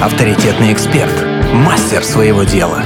авторитетный 0.00 0.72
эксперт, 0.72 1.12
мастер 1.52 2.04
своего 2.04 2.44
дела, 2.44 2.82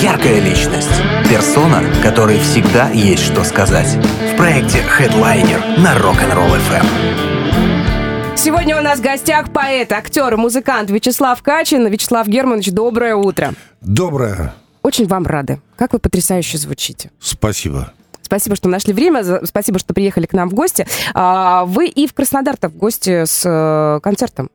яркая 0.00 0.40
личность, 0.40 0.90
персона, 1.30 1.82
которой 2.02 2.38
всегда 2.40 2.88
есть 2.90 3.22
что 3.22 3.44
сказать. 3.44 3.96
В 4.32 4.36
проекте 4.36 4.78
Headliner 4.78 5.80
на 5.80 5.96
Rock'n'Roll 5.96 6.58
FM. 6.70 8.36
Сегодня 8.36 8.78
у 8.78 8.82
нас 8.82 8.98
в 8.98 9.02
гостях 9.02 9.52
поэт, 9.52 9.92
актер 9.92 10.34
и 10.34 10.36
музыкант 10.36 10.90
Вячеслав 10.90 11.40
Качин. 11.42 11.86
Вячеслав 11.86 12.26
Германович, 12.26 12.72
доброе 12.72 13.14
утро. 13.14 13.54
Доброе. 13.80 14.52
Очень 14.82 15.06
вам 15.06 15.24
рады. 15.26 15.60
Как 15.76 15.92
вы 15.92 15.98
потрясающе 15.98 16.58
звучите. 16.58 17.10
Спасибо. 17.20 17.92
Спасибо, 18.22 18.56
что 18.56 18.68
нашли 18.68 18.92
время. 18.92 19.22
Спасибо, 19.46 19.78
что 19.78 19.94
приехали 19.94 20.26
к 20.26 20.32
нам 20.32 20.48
в 20.48 20.54
гости. 20.54 20.86
А, 21.14 21.64
вы 21.64 21.86
и 21.86 22.08
в 22.08 22.14
Краснодар-то 22.14 22.68
в 22.68 22.76
гости 22.76 23.24
с 23.24 23.42
э, 23.44 24.00
концертом. 24.02 24.50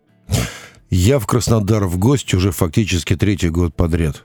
Я 0.92 1.20
в 1.20 1.26
Краснодар 1.26 1.86
в 1.86 1.98
гости 1.98 2.36
уже 2.36 2.52
фактически 2.52 3.16
третий 3.16 3.50
год 3.50 3.74
подряд. 3.74 4.24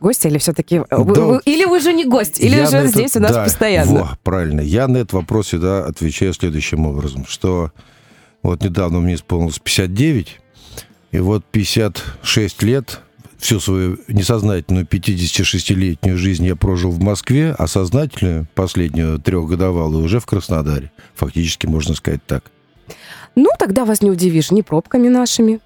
Гости 0.00 0.26
или 0.26 0.36
все-таки... 0.36 0.82
Да, 0.90 0.98
вы, 0.98 1.40
или 1.46 1.64
вы 1.64 1.78
уже 1.78 1.94
не 1.94 2.04
гость, 2.04 2.38
или 2.38 2.60
уже 2.60 2.76
это, 2.76 2.88
здесь 2.88 3.16
у 3.16 3.20
нас 3.20 3.32
да, 3.32 3.44
постоянно. 3.44 4.00
Во, 4.00 4.18
правильно. 4.22 4.60
Я 4.60 4.86
на 4.86 4.98
этот 4.98 5.14
вопрос 5.14 5.46
всегда 5.46 5.86
отвечаю 5.86 6.34
следующим 6.34 6.84
образом, 6.84 7.24
что 7.26 7.72
вот 8.42 8.62
недавно 8.62 9.00
мне 9.00 9.14
исполнилось 9.14 9.58
59, 9.58 10.40
и 11.12 11.18
вот 11.20 11.42
56 11.46 12.62
лет 12.62 13.00
всю 13.38 13.58
свою 13.58 13.98
несознательную 14.06 14.84
56-летнюю 14.84 16.18
жизнь 16.18 16.44
я 16.44 16.54
прожил 16.54 16.90
в 16.90 17.00
Москве, 17.00 17.54
а 17.58 17.66
сознательную, 17.66 18.46
последнюю 18.54 19.18
трехгодовалую, 19.20 20.04
уже 20.04 20.20
в 20.20 20.26
Краснодаре. 20.26 20.92
Фактически, 21.14 21.66
можно 21.66 21.94
сказать 21.94 22.20
так. 22.26 22.44
Ну, 23.34 23.48
тогда 23.58 23.84
вас 23.84 24.02
не 24.02 24.10
удивишь 24.10 24.50
ни 24.50 24.62
пробками 24.62 25.08
нашими, 25.08 25.60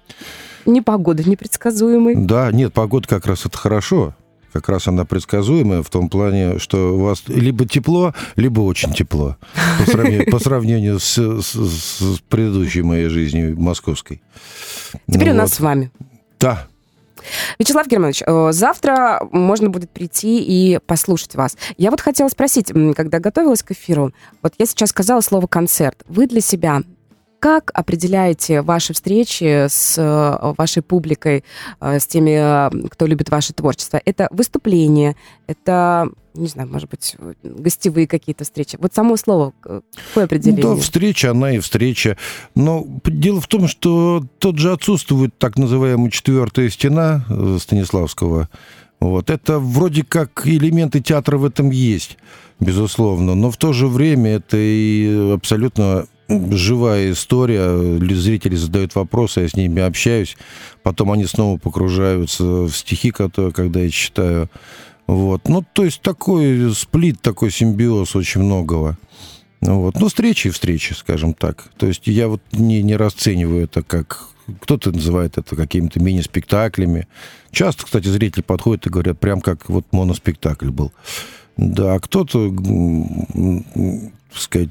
ни 0.65 0.79
погодой 0.79 1.25
непредсказуемой. 1.25 2.15
Да, 2.15 2.51
нет, 2.51 2.73
погода 2.73 3.07
как 3.07 3.25
раз 3.25 3.45
это 3.45 3.57
хорошо. 3.57 4.15
Как 4.51 4.67
раз 4.67 4.87
она 4.87 5.05
предсказуемая 5.05 5.83
в 5.83 5.89
том 5.91 6.09
плане, 6.09 6.57
что 6.57 6.95
у 6.95 7.03
вас 7.03 7.23
либо 7.27 7.67
тепло, 7.67 8.15
либо 8.35 8.61
очень 8.61 8.91
тепло 8.93 9.37
по 9.77 9.91
сравнению, 9.91 10.31
по 10.31 10.39
сравнению 10.39 10.99
с, 10.99 11.17
с, 11.17 11.53
с 11.53 12.19
предыдущей 12.29 12.81
моей 12.81 13.09
жизнью 13.09 13.59
московской. 13.59 14.23
Теперь 15.07 15.29
ну, 15.29 15.33
у 15.35 15.37
нас 15.37 15.51
вот. 15.51 15.55
с 15.55 15.59
вами. 15.59 15.91
Да, 16.39 16.67
Вячеслав 17.57 17.87
Германович, 17.87 18.23
э, 18.25 18.51
завтра 18.51 19.21
можно 19.31 19.69
будет 19.69 19.89
прийти 19.89 20.41
и 20.41 20.79
послушать 20.79 21.35
вас. 21.35 21.57
Я 21.77 21.91
вот 21.91 22.01
хотела 22.01 22.29
спросить, 22.29 22.71
когда 22.95 23.19
готовилась 23.19 23.63
к 23.63 23.71
эфиру, 23.71 24.13
вот 24.41 24.53
я 24.57 24.65
сейчас 24.65 24.89
сказала 24.89 25.21
слово 25.21 25.47
«концерт». 25.47 26.03
Вы 26.07 26.27
для 26.27 26.41
себя 26.41 26.81
как 27.39 27.71
определяете 27.73 28.61
ваши 28.61 28.93
встречи 28.93 29.67
с 29.67 29.97
э, 29.97 30.53
вашей 30.57 30.83
публикой, 30.83 31.43
э, 31.79 31.99
с 31.99 32.05
теми, 32.05 32.87
кто 32.89 33.05
любит 33.05 33.29
ваше 33.29 33.53
творчество? 33.53 34.01
Это 34.03 34.27
выступление, 34.31 35.15
это, 35.47 36.09
не 36.33 36.47
знаю, 36.47 36.69
может 36.69 36.89
быть, 36.89 37.15
гостевые 37.43 38.07
какие-то 38.07 38.43
встречи? 38.43 38.77
Вот 38.79 38.93
само 38.93 39.15
слово, 39.15 39.53
какое 39.61 40.25
определение? 40.25 40.61
Да, 40.61 40.75
встреча, 40.75 41.31
она 41.31 41.53
и 41.53 41.59
встреча. 41.59 42.17
Но 42.55 42.85
дело 43.05 43.39
в 43.39 43.47
том, 43.47 43.67
что 43.67 44.23
тот 44.39 44.57
же 44.57 44.71
отсутствует 44.71 45.37
так 45.37 45.57
называемая 45.57 46.11
четвертая 46.11 46.69
стена 46.69 47.25
э, 47.29 47.57
Станиславского. 47.59 48.49
Вот. 48.99 49.29
Это 49.29 49.59
вроде 49.59 50.03
как 50.03 50.45
элементы 50.45 50.99
театра 50.99 51.37
в 51.37 51.45
этом 51.45 51.69
есть, 51.69 52.17
безусловно, 52.59 53.33
но 53.33 53.49
в 53.49 53.55
то 53.55 53.71
же 53.71 53.87
время 53.87 54.31
это 54.31 54.57
и 54.57 55.31
абсолютно 55.33 56.05
живая 56.29 57.11
история. 57.11 57.77
Зрители 58.15 58.55
задают 58.55 58.95
вопросы, 58.95 59.41
я 59.41 59.49
с 59.49 59.55
ними 59.55 59.81
общаюсь. 59.81 60.37
Потом 60.83 61.11
они 61.11 61.25
снова 61.25 61.57
погружаются 61.57 62.43
в 62.43 62.71
стихи, 62.71 63.11
которые, 63.11 63.51
когда 63.51 63.79
я 63.81 63.89
читаю. 63.89 64.49
Вот. 65.07 65.47
Ну, 65.47 65.65
то 65.73 65.83
есть 65.83 66.01
такой 66.01 66.73
сплит, 66.75 67.21
такой 67.21 67.51
симбиоз 67.51 68.15
очень 68.15 68.41
многого. 68.41 68.97
Вот. 69.61 69.99
Ну, 69.99 70.07
встречи 70.07 70.47
и 70.47 70.51
встречи, 70.51 70.93
скажем 70.93 71.33
так. 71.33 71.71
То 71.77 71.87
есть 71.87 72.07
я 72.07 72.27
вот 72.27 72.41
не, 72.51 72.81
не 72.81 72.95
расцениваю 72.95 73.63
это 73.63 73.81
как... 73.83 74.27
Кто-то 74.61 74.91
называет 74.91 75.37
это 75.37 75.55
какими-то 75.55 75.99
мини-спектаклями. 75.99 77.07
Часто, 77.51 77.85
кстати, 77.85 78.07
зрители 78.07 78.41
подходят 78.41 78.87
и 78.87 78.89
говорят, 78.89 79.19
прям 79.19 79.41
как 79.41 79.69
вот 79.69 79.85
моноспектакль 79.91 80.69
был. 80.69 80.91
Да, 81.55 81.93
а 81.95 81.99
кто-то 84.29 84.41
сказать, 84.41 84.69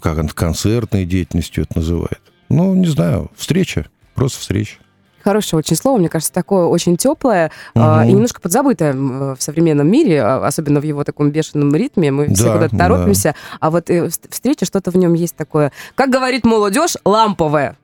как 0.00 0.18
он, 0.18 0.28
концертной 0.28 1.04
деятельностью 1.04 1.64
это 1.64 1.78
называет. 1.78 2.20
Ну, 2.48 2.74
не 2.74 2.86
знаю, 2.86 3.30
встреча, 3.36 3.86
просто 4.14 4.40
встреча. 4.40 4.76
Хорошее 5.22 5.58
очень 5.58 5.76
слово, 5.76 5.98
мне 5.98 6.08
кажется, 6.08 6.32
такое 6.32 6.64
очень 6.64 6.96
теплое 6.96 7.50
угу. 7.74 7.84
э, 7.84 8.08
и 8.08 8.12
немножко 8.12 8.40
подзабытое 8.40 8.94
в 8.94 9.36
современном 9.38 9.86
мире, 9.90 10.22
а, 10.22 10.46
особенно 10.46 10.80
в 10.80 10.84
его 10.84 11.04
таком 11.04 11.30
бешеном 11.30 11.74
ритме. 11.74 12.10
Мы 12.10 12.32
все 12.34 12.44
да, 12.44 12.52
куда-то 12.54 12.76
торопимся, 12.76 13.28
да. 13.28 13.58
а 13.60 13.70
вот 13.70 13.90
э, 13.90 14.08
встреча, 14.30 14.64
что-то 14.64 14.90
в 14.90 14.96
нем 14.96 15.12
есть 15.12 15.36
такое, 15.36 15.72
как 15.94 16.08
говорит 16.08 16.44
молодежь, 16.44 16.96
ламповое. 17.04 17.76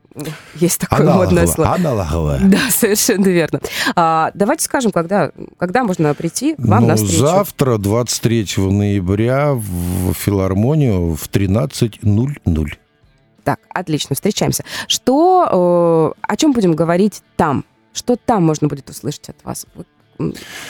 Есть 0.55 0.81
такое 0.81 1.01
аналоговое, 1.01 1.27
модное 1.27 1.47
слово. 1.47 1.75
Аналоговое. 1.75 2.41
Да, 2.45 2.71
совершенно 2.71 3.27
верно. 3.27 3.61
А, 3.95 4.31
давайте 4.35 4.65
скажем, 4.65 4.91
когда, 4.91 5.31
когда 5.59 5.85
можно 5.85 6.15
прийти 6.15 6.55
вам 6.59 6.83
ну, 6.83 6.89
на 6.89 6.97
встречу. 6.97 7.19
Завтра, 7.19 7.77
23 7.77 8.47
ноября, 8.57 9.53
в 9.53 10.15
филармонию 10.15 11.15
в 11.15 11.29
13.00. 11.29 12.69
Так, 13.45 13.61
отлично, 13.73 14.15
встречаемся. 14.15 14.65
Что, 14.89 16.15
э, 16.17 16.21
о 16.21 16.37
чем 16.37 16.53
будем 16.53 16.75
говорить 16.75 17.23
там? 17.37 17.65
Что 17.93 18.17
там 18.17 18.45
можно 18.45 18.69
будет 18.69 18.89
услышать 18.91 19.29
от 19.29 19.45
вас? 19.45 19.67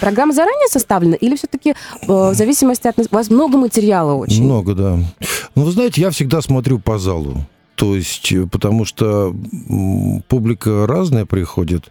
Программа 0.00 0.32
заранее 0.32 0.68
составлена 0.68 1.14
или 1.14 1.36
все-таки 1.36 1.70
э, 1.70 1.74
в 2.06 2.34
зависимости 2.34 2.88
от... 2.88 2.98
У 2.98 3.14
вас 3.14 3.30
много 3.30 3.56
материала 3.56 4.14
очень? 4.14 4.44
Много, 4.44 4.74
да. 4.74 4.98
Ну, 5.54 5.64
вы 5.64 5.70
знаете, 5.70 6.00
я 6.00 6.10
всегда 6.10 6.42
смотрю 6.42 6.78
по 6.80 6.98
залу. 6.98 7.46
То 7.76 7.94
есть, 7.94 8.32
э, 8.32 8.47
потому 8.47 8.84
что 8.84 9.34
публика 10.28 10.87
разная 10.87 11.26
приходит. 11.26 11.91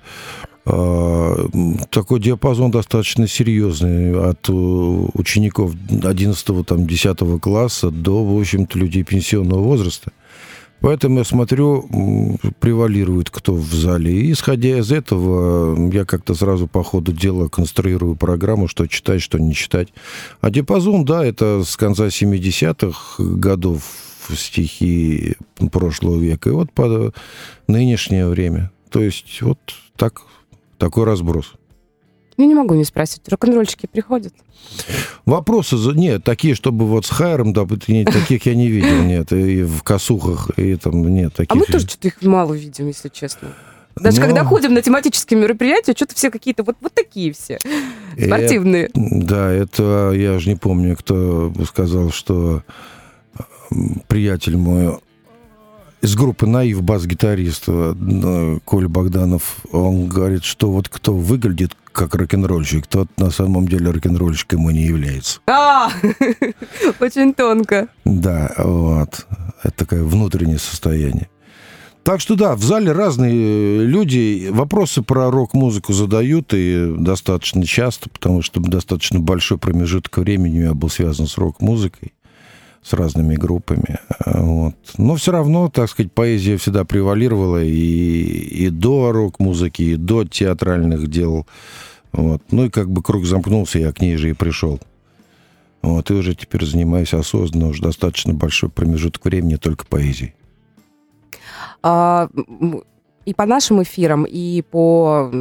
А, 0.68 1.48
такой 1.92 2.20
диапазон 2.20 2.72
достаточно 2.72 3.28
серьезный 3.28 4.30
от 4.30 4.50
э, 4.50 4.52
учеников 4.52 5.74
11 5.90 6.66
там, 6.66 6.88
10 6.88 7.40
класса 7.40 7.92
до, 7.92 8.26
в 8.26 8.40
общем-то, 8.40 8.80
людей 8.80 9.04
пенсионного 9.04 9.62
возраста. 9.62 10.12
Поэтому 10.82 11.20
я 11.20 11.24
смотрю, 11.24 11.88
превалирует 12.60 13.30
кто 13.30 13.54
в 13.54 13.74
зале. 13.74 14.22
И 14.22 14.32
исходя 14.32 14.80
из 14.80 14.92
этого, 14.92 15.90
я 15.92 16.06
как-то 16.06 16.36
сразу 16.36 16.68
по 16.68 16.84
ходу 16.84 17.12
дела 17.12 17.48
конструирую 17.48 18.16
программу, 18.16 18.68
что 18.68 18.86
читать, 18.86 19.22
что 19.22 19.40
не 19.40 19.54
читать. 19.54 19.90
А 20.42 20.50
диапазон, 20.50 21.06
да, 21.06 21.26
это 21.26 21.64
с 21.64 21.78
конца 21.78 22.08
70-х 22.08 23.24
годов 23.24 23.84
стихи 24.34 25.36
прошлого 25.72 26.20
века 26.20 26.50
и 26.50 26.54
вот 26.54 26.72
по 26.72 27.14
нынешнее 27.68 28.28
время. 28.28 28.72
То 28.90 29.02
есть 29.02 29.42
вот 29.42 29.60
так, 29.96 30.22
такой 30.78 31.06
разброс. 31.06 31.54
Я 32.38 32.46
не 32.48 32.56
могу 32.56 32.74
не 32.74 32.84
спросить, 32.84 33.22
рок-н-ролльщики 33.30 33.88
приходят? 33.88 34.34
Вопросы, 35.26 35.78
нет, 35.94 36.24
такие, 36.24 36.54
чтобы 36.54 36.86
вот 36.86 37.06
с 37.06 37.10
Хайером, 37.10 37.54
да, 37.54 37.66
таких 37.66 38.46
я 38.46 38.56
не 38.56 38.68
видел, 38.68 39.04
нет, 39.04 39.32
и 39.32 39.64
в 39.64 39.84
косухах, 39.84 40.50
и 40.58 40.76
там, 40.76 41.08
нет, 41.08 41.34
таких. 41.34 41.52
А 41.52 41.56
мы 41.56 41.66
тоже 41.66 41.88
что-то 41.88 42.10
их 42.10 42.22
мало 42.22 42.54
видим, 42.54 42.88
если 42.88 43.10
честно. 43.10 43.54
Даже 43.96 44.20
Но... 44.20 44.26
когда 44.26 44.44
ходим 44.44 44.74
на 44.74 44.82
тематические 44.82 45.40
мероприятия, 45.40 45.94
что-то 45.94 46.16
все 46.16 46.30
какие-то 46.30 46.64
вот, 46.64 46.76
вот 46.82 46.94
такие 46.94 47.32
все, 47.32 47.58
спортивные. 48.22 48.88
Это, 48.88 48.92
да, 48.96 49.52
это 49.52 50.12
я 50.14 50.38
же 50.38 50.50
не 50.50 50.56
помню, 50.58 50.98
кто 50.98 51.54
сказал, 51.66 52.12
что 52.12 52.64
приятель 54.08 54.58
мой 54.58 55.00
из 56.02 56.16
группы 56.16 56.46
«Наив», 56.46 56.84
бас-гитарист 56.84 57.64
э, 57.68 58.60
Коля 58.64 58.88
Богданов, 58.88 59.58
он 59.72 60.08
говорит, 60.08 60.44
что 60.44 60.70
вот 60.70 60.88
кто 60.88 61.14
выглядит 61.14 61.76
как 61.92 62.14
рок-н-ролльщик, 62.14 62.86
тот 62.86 63.08
на 63.18 63.32
самом 63.32 63.68
деле 63.68 63.90
рок-н-ролльщиком 63.90 64.70
и 64.70 64.74
не 64.74 64.84
является. 64.84 65.40
А, 65.48 65.90
очень 67.00 67.34
тонко. 67.34 67.88
Да, 68.04 68.54
вот. 68.58 69.26
Это 69.64 69.76
такое 69.76 70.04
внутреннее 70.04 70.60
состояние. 70.60 71.30
Так 72.04 72.22
что 72.22 72.36
да, 72.36 72.56
в 72.56 72.62
зале 72.62 72.92
разные 72.92 73.84
люди 73.84 74.50
вопросы 74.52 75.02
про 75.02 75.32
рок-музыку 75.32 75.92
задают, 75.92 76.54
и 76.54 76.94
достаточно 77.00 77.66
часто, 77.66 78.12
потому 78.12 78.44
что 78.44 78.60
достаточно 78.60 79.20
большой 79.20 79.58
промежуток 79.58 80.20
времени 80.20 80.60
я 80.60 80.76
был 80.76 80.90
связан 80.90 81.26
с 81.26 81.36
рок-музыкой 81.40 82.14
с 82.86 82.94
разными 82.94 83.36
группами. 83.36 83.98
Вот. 84.26 84.76
Но 84.98 85.16
все 85.16 85.32
равно, 85.32 85.70
так 85.70 85.90
сказать, 85.90 86.12
поэзия 86.12 86.58
всегда 86.58 86.86
превалировала 86.86 87.64
и, 87.64 87.72
и 87.72 88.70
до 88.70 89.12
рок-музыки, 89.12 89.82
и 89.82 89.96
до 89.96 90.24
театральных 90.24 91.08
дел. 91.08 91.48
Вот. 92.12 92.44
Ну 92.52 92.66
и 92.66 92.70
как 92.70 92.92
бы 92.92 93.02
круг 93.02 93.26
замкнулся, 93.26 93.80
я 93.80 93.92
к 93.92 94.02
ней 94.02 94.18
же 94.18 94.30
и 94.30 94.34
пришел. 94.34 94.80
Вот, 95.82 96.10
и 96.10 96.14
уже 96.14 96.34
теперь 96.34 96.66
занимаюсь 96.66 97.14
осознанно, 97.14 97.68
уже 97.68 97.82
достаточно 97.82 98.34
большой 98.34 98.70
промежуток 98.70 99.24
времени 99.24 99.56
только 99.56 99.86
поэзией. 99.86 100.34
А, 101.84 102.30
и 103.26 103.34
по 103.34 103.46
нашим 103.46 103.84
эфирам, 103.84 104.26
и 104.26 104.64
по 104.64 105.32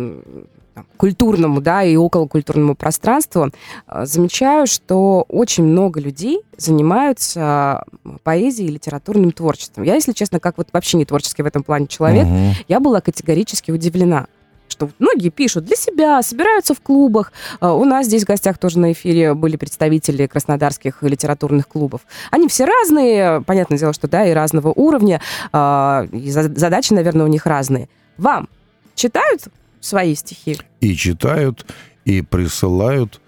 культурному, 0.97 1.61
да, 1.61 1.83
и 1.83 1.97
околокультурному 1.97 2.75
пространству, 2.75 3.51
э, 3.87 4.07
замечаю, 4.07 4.67
что 4.67 5.25
очень 5.29 5.65
много 5.65 6.01
людей 6.01 6.41
занимаются 6.57 7.85
поэзией 8.23 8.69
и 8.69 8.73
литературным 8.73 9.33
творчеством. 9.33 9.85
Я, 9.85 9.95
если 9.95 10.13
честно, 10.13 10.41
как 10.41 10.59
вот 10.59 10.69
вообще 10.73 10.97
не 10.97 11.05
творческий 11.05 11.43
в 11.43 11.47
этом 11.47 11.63
плане 11.63 11.87
человек, 11.87 12.27
угу. 12.27 12.65
я 12.69 12.81
была 12.81 13.01
категорически 13.01 13.71
удивлена 13.71 14.27
что 14.67 14.91
многие 14.99 15.29
пишут 15.29 15.67
для 15.67 15.77
себя, 15.77 16.21
собираются 16.23 16.75
в 16.75 16.81
клубах. 16.81 17.33
Э, 17.61 17.69
у 17.69 17.85
нас 17.85 18.07
здесь 18.07 18.25
в 18.25 18.27
гостях 18.27 18.59
тоже 18.59 18.79
на 18.79 18.93
эфире 18.93 19.35
были 19.35 19.57
представители 19.57 20.27
краснодарских 20.27 21.03
литературных 21.03 21.69
клубов. 21.69 22.01
Они 22.31 22.49
все 22.49 22.65
разные, 22.65 23.43
понятное 23.43 23.79
дело, 23.79 23.93
что 23.93 24.09
да, 24.09 24.27
и 24.27 24.33
разного 24.33 24.73
уровня, 24.75 25.21
э, 25.53 26.07
и 26.13 26.31
задачи, 26.31 26.93
наверное, 26.93 27.27
у 27.27 27.29
них 27.29 27.47
разные. 27.47 27.89
Вам 28.17 28.49
читают 28.97 29.43
свои 29.85 30.15
стихи? 30.15 30.59
И 30.81 30.95
читают, 30.97 31.67
и 32.05 32.23
присылают, 32.23 33.21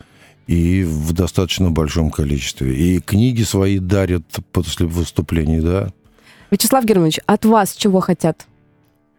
и 0.47 0.85
в 0.85 1.13
достаточно 1.13 1.71
большом 1.71 2.11
количестве. 2.11 2.75
И 2.75 3.01
книги 3.01 3.43
свои 3.43 3.79
дарят 3.79 4.25
после 4.53 4.87
выступлений, 4.87 5.61
да. 5.61 5.93
Вячеслав 6.51 6.85
Германович, 6.85 7.21
от 7.27 7.45
вас 7.45 7.75
чего 7.75 8.01
хотят? 8.01 8.47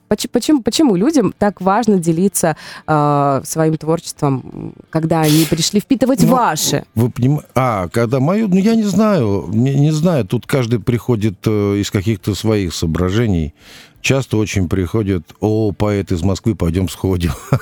Почему, 0.07 0.61
почему, 0.61 0.95
людям 0.95 1.33
так 1.37 1.59
важно 1.61 1.99
делиться 1.99 2.55
э, 2.87 3.41
своим 3.43 3.77
творчеством, 3.77 4.73
когда 4.89 5.21
они 5.21 5.45
пришли 5.49 5.79
впитывать 5.79 6.23
ну, 6.23 6.29
ваше? 6.29 6.85
Вы 6.95 7.09
понимаете? 7.09 7.47
А, 7.55 7.87
когда 7.89 8.19
мою, 8.19 8.47
ну 8.47 8.55
я 8.55 8.75
не 8.75 8.83
знаю, 8.83 9.49
не, 9.51 9.75
не 9.75 9.91
знаю. 9.91 10.25
Тут 10.25 10.45
каждый 10.45 10.79
приходит 10.79 11.35
э, 11.45 11.77
из 11.77 11.91
каких-то 11.91 12.35
своих 12.35 12.73
соображений. 12.73 13.53
Часто 14.01 14.37
очень 14.37 14.69
приходят, 14.69 15.23
о, 15.41 15.73
поэт 15.73 16.11
из 16.13 16.23
Москвы, 16.23 16.55
пойдем 16.55 16.87
сходим. 16.87 17.31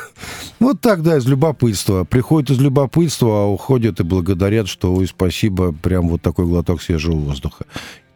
Вот 0.60 0.80
так, 0.80 1.04
да, 1.04 1.18
из 1.18 1.26
любопытства. 1.26 2.06
Приходят 2.06 2.50
из 2.50 2.60
любопытства, 2.60 3.44
а 3.44 3.46
уходят 3.46 4.00
и 4.00 4.04
благодарят, 4.04 4.68
что, 4.68 4.94
ой, 4.94 5.08
спасибо, 5.08 5.74
прям 5.74 6.08
вот 6.08 6.22
такой 6.22 6.46
глоток 6.46 6.82
свежего 6.82 7.16
воздуха. 7.16 7.66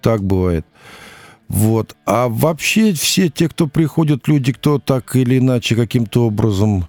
Так 0.02 0.24
бывает. 0.24 0.66
Вот. 1.50 1.96
А 2.06 2.30
вообще 2.30 2.94
все 2.94 3.30
те, 3.30 3.50
кто 3.50 3.68
приходят, 3.68 4.28
люди, 4.28 4.54
кто 4.54 4.80
так 4.80 5.16
или 5.16 5.40
иначе 5.40 5.76
каким-то 5.76 6.28
образом 6.28 6.88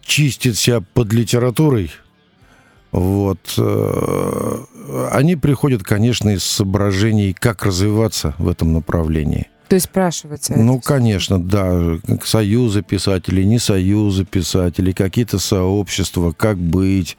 чистит 0.00 0.56
себя 0.56 0.82
под 0.94 1.12
литературой, 1.12 1.90
вот, 2.90 3.54
э, 3.58 4.56
они 5.12 5.36
приходят, 5.36 5.82
конечно, 5.82 6.30
из 6.30 6.44
соображений, 6.44 7.34
как 7.38 7.64
развиваться 7.64 8.34
в 8.38 8.48
этом 8.48 8.72
направлении. 8.72 9.48
То 9.68 9.74
есть 9.74 9.86
спрашивается. 9.86 10.54
Ну, 10.56 10.80
конечно, 10.80 11.42
да. 11.42 11.98
Союзы 12.24 12.82
писателей, 12.82 13.44
не 13.44 13.58
союзы 13.58 14.24
писателей, 14.24 14.92
какие-то 14.92 15.38
сообщества, 15.38 16.32
как 16.32 16.56
быть, 16.56 17.18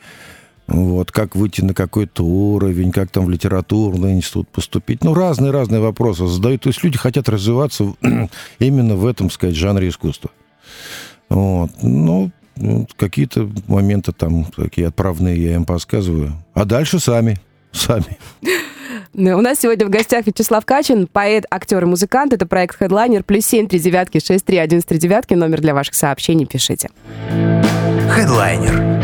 вот, 0.67 1.11
как 1.11 1.35
выйти 1.35 1.61
на 1.61 1.73
какой-то 1.73 2.23
уровень, 2.23 2.91
как 2.91 3.09
там 3.09 3.25
в 3.25 3.29
литературный 3.29 4.13
институт 4.13 4.49
поступить. 4.49 5.03
Ну, 5.03 5.13
разные-разные 5.13 5.79
вопросы 5.79 6.27
задают. 6.27 6.63
То 6.63 6.69
есть 6.69 6.83
люди 6.83 6.97
хотят 6.97 7.29
развиваться 7.29 7.93
именно 8.59 8.95
в 8.95 9.05
этом, 9.05 9.29
сказать, 9.29 9.55
жанре 9.55 9.87
искусства. 9.87 10.29
Вот. 11.29 11.71
Ну, 11.81 12.31
какие-то 12.97 13.49
моменты 13.67 14.11
там 14.11 14.45
такие 14.45 14.87
отправные 14.87 15.41
я 15.41 15.55
им 15.55 15.65
подсказываю. 15.65 16.33
А 16.53 16.65
дальше 16.65 16.99
сами. 16.99 17.37
Сами. 17.71 18.17
У 19.13 19.41
нас 19.41 19.59
сегодня 19.59 19.85
в 19.85 19.89
гостях 19.89 20.27
Вячеслав 20.27 20.65
Качин, 20.65 21.07
поэт, 21.07 21.45
актер 21.49 21.83
и 21.83 21.85
музыкант. 21.85 22.33
Это 22.33 22.45
проект 22.45 22.79
Headliner. 22.81 23.23
Плюс 23.23 23.45
семь, 23.45 23.67
три 23.67 23.79
девятки, 23.79 24.19
шесть, 24.23 24.45
три, 24.45 24.57
один, 24.57 24.81
три 24.81 24.99
девятки. 24.99 25.33
Номер 25.33 25.61
для 25.61 25.73
ваших 25.73 25.95
сообщений 25.95 26.45
пишите. 26.45 26.89
Headliner 27.31 28.96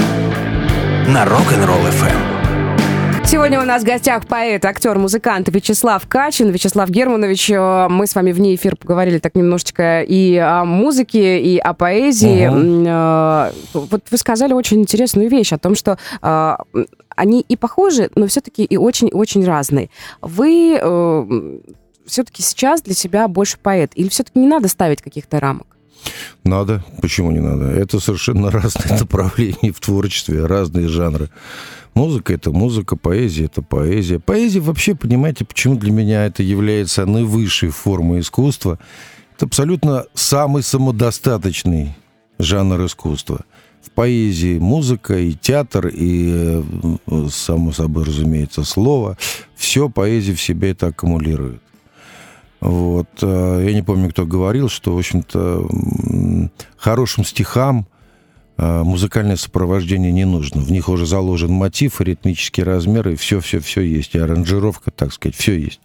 на 1.07 1.25
Rock'n'Roll 1.25 1.89
FM. 1.89 3.25
Сегодня 3.25 3.59
у 3.59 3.65
нас 3.65 3.83
в 3.83 3.85
гостях 3.85 4.25
поэт, 4.27 4.63
актер, 4.63 4.97
музыкант 4.97 5.49
Вячеслав 5.49 6.07
Качин. 6.07 6.49
Вячеслав 6.49 6.89
Германович, 6.89 7.51
э, 7.51 7.87
мы 7.89 8.07
с 8.07 8.15
вами 8.15 8.31
вне 8.31 8.55
эфир 8.55 8.75
поговорили 8.75 9.17
так 9.17 9.35
немножечко 9.35 10.01
и 10.01 10.37
о 10.37 10.63
музыке, 10.65 11.41
и 11.41 11.57
о 11.57 11.73
поэзии. 11.73 12.47
Угу. 12.47 13.87
Вот 13.87 14.01
вы 14.11 14.17
сказали 14.17 14.53
очень 14.53 14.81
интересную 14.81 15.29
вещь 15.29 15.51
о 15.51 15.57
том, 15.57 15.75
что 15.75 15.97
э, 16.21 16.55
они 17.15 17.41
и 17.41 17.55
похожи, 17.57 18.09
но 18.15 18.27
все-таки 18.27 18.63
и 18.63 18.77
очень-очень 18.77 19.45
разные. 19.45 19.89
Вы 20.21 20.79
все-таки 22.05 22.41
сейчас 22.41 22.81
для 22.81 22.93
себя 22.93 23.27
больше 23.27 23.57
поэт? 23.61 23.91
Или 23.95 24.09
все-таки 24.09 24.39
не 24.39 24.47
надо 24.47 24.67
ставить 24.67 25.01
каких-то 25.01 25.39
рамок? 25.39 25.67
Надо. 26.43 26.83
Почему 27.01 27.31
не 27.31 27.39
надо? 27.39 27.65
Это 27.65 27.99
совершенно 27.99 28.51
разные 28.51 28.99
направления 28.99 29.71
в 29.71 29.79
творчестве, 29.79 30.45
разные 30.45 30.87
жанры. 30.87 31.29
Музыка— 31.93 32.33
это 32.35 32.51
музыка, 32.51 32.95
поэзия— 32.95 33.45
это 33.45 33.61
поэзия. 33.61 34.19
Поэзия 34.19 34.59
вообще, 34.59 34.95
понимаете, 34.95 35.45
почему 35.45 35.75
для 35.75 35.91
меня 35.91 36.25
это 36.25 36.41
является 36.41 37.05
наивысшей 37.05 37.69
формой 37.69 38.21
искусства? 38.21 38.79
Это 39.35 39.45
абсолютно 39.45 40.05
самый 40.13 40.63
самодостаточный 40.63 41.95
жанр 42.39 42.85
искусства. 42.85 43.45
В 43.81 43.91
поэзии 43.91 44.59
музыка 44.59 45.17
и 45.17 45.33
театр, 45.33 45.87
и, 45.87 46.63
э, 47.07 47.27
само 47.31 47.71
собой 47.73 48.05
разумеется, 48.05 48.63
слово. 48.63 49.17
Все 49.55 49.89
поэзия 49.89 50.33
в 50.33 50.41
себе 50.41 50.71
это 50.71 50.87
аккумулирует. 50.87 51.62
Вот. 52.63 53.09
Э, 53.21 53.61
я 53.65 53.73
не 53.73 53.81
помню, 53.81 54.09
кто 54.09 54.25
говорил, 54.25 54.69
что, 54.69 54.95
в 54.95 54.97
общем-то, 54.97 55.67
хорошим 56.77 57.25
стихам 57.25 57.85
э, 58.57 58.83
музыкальное 58.83 59.35
сопровождение 59.35 60.13
не 60.13 60.23
нужно. 60.23 60.61
В 60.61 60.71
них 60.71 60.87
уже 60.87 61.05
заложен 61.05 61.51
мотив, 61.51 61.99
ритмический 61.99 62.63
размер, 62.63 63.09
и 63.09 63.15
все-все-все 63.15 63.81
есть. 63.81 64.15
И 64.15 64.19
аранжировка, 64.19 64.91
так 64.91 65.11
сказать, 65.11 65.35
все 65.35 65.59
есть. 65.59 65.81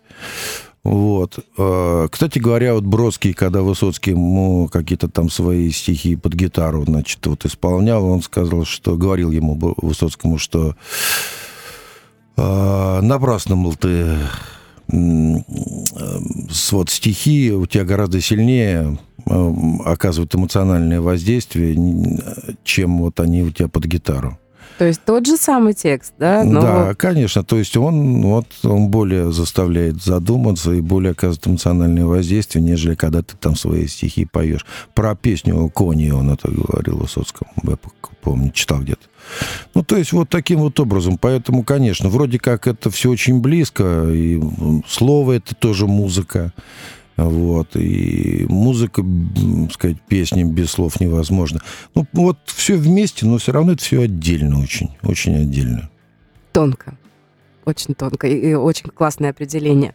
Вот. 0.84 1.44
Э, 1.58 2.06
кстати 2.12 2.38
говоря, 2.38 2.75
вот 2.75 2.84
Бродский, 2.84 3.32
когда 3.32 3.62
Высоцкий 3.62 4.12
ему 4.12 4.69
какие-то 4.69 5.08
там 5.08 5.30
свои 5.30 5.72
стихи 5.72 6.14
под 6.14 6.34
гитару, 6.34 6.84
значит, 6.84 7.26
вот 7.26 7.44
исполнял, 7.44 8.04
он 8.04 8.22
сказал, 8.22 8.64
что 8.64 8.96
говорил 8.96 9.32
ему 9.32 9.58
Высоцкому, 9.78 10.38
что 10.38 10.76
напрасно, 12.36 13.56
мол, 13.56 13.75
ты 13.75 14.16
вот 14.88 16.90
стихи 16.90 17.52
у 17.52 17.67
тебя 17.67 17.85
гораздо 17.85 18.20
сильнее 18.20 18.99
оказывают 19.85 20.35
эмоциональное 20.35 21.00
воздействие, 21.00 21.76
чем 22.64 22.99
вот 22.99 23.20
они 23.20 23.43
у 23.43 23.50
тебя 23.50 23.69
под 23.69 23.85
гитару. 23.85 24.38
То 24.78 24.85
есть 24.85 25.00
тот 25.04 25.26
же 25.26 25.37
самый 25.37 25.75
текст, 25.75 26.14
да? 26.18 26.45
Но... 26.45 26.61
Да, 26.61 26.95
конечно. 26.95 27.42
То 27.42 27.59
есть 27.59 27.76
он, 27.76 28.23
вот, 28.23 28.47
он 28.62 28.90
более 28.90 29.33
заставляет 29.33 30.02
задуматься 30.02 30.73
и 30.73 30.80
более 30.80 31.12
оказывает 31.12 31.49
эмоциональное 31.49 32.07
воздействие, 32.07 32.64
нежели 32.64 32.95
когда 32.95 33.23
ты 33.23 33.37
там 33.37 33.57
свои 33.57 33.88
стихи 33.88 34.25
поешь. 34.25 34.64
Про 34.95 35.16
песню 35.16 35.68
«Кони» 35.68 36.11
он 36.11 36.30
это 36.30 36.49
говорил 36.49 36.99
Высоцкому, 36.99 37.50
я 37.64 37.76
помню, 38.23 38.52
читал 38.52 38.78
где-то. 38.78 39.02
Ну, 39.75 39.82
то 39.82 39.97
есть 39.97 40.12
вот 40.12 40.28
таким 40.28 40.61
вот 40.61 40.78
образом. 40.80 41.18
Поэтому, 41.18 41.62
конечно, 41.62 42.08
вроде 42.08 42.38
как 42.38 42.66
это 42.66 42.90
все 42.90 43.11
очень 43.11 43.40
близко, 43.40 44.08
и 44.11 44.40
слово 44.87 45.32
это 45.32 45.54
тоже 45.54 45.87
музыка. 45.87 46.52
Вот, 47.16 47.75
и 47.75 48.47
музыка, 48.49 49.04
сказать, 49.73 50.00
песни 50.02 50.44
без 50.44 50.70
слов 50.70 51.00
невозможно. 51.00 51.61
Ну, 51.97 52.06
вот 52.12 52.38
все 52.47 52.76
вместе, 52.76 53.26
но 53.26 53.38
все 53.38 53.50
равно 53.50 53.73
это 53.73 53.82
все 53.82 54.02
отдельно 54.02 54.61
очень, 54.61 54.90
очень 55.02 55.35
отдельно. 55.35 55.90
Тонко 56.52 56.97
очень 57.68 57.94
тонко 57.94 58.26
и 58.26 58.54
очень 58.54 58.90
классное 58.90 59.30
определение. 59.30 59.94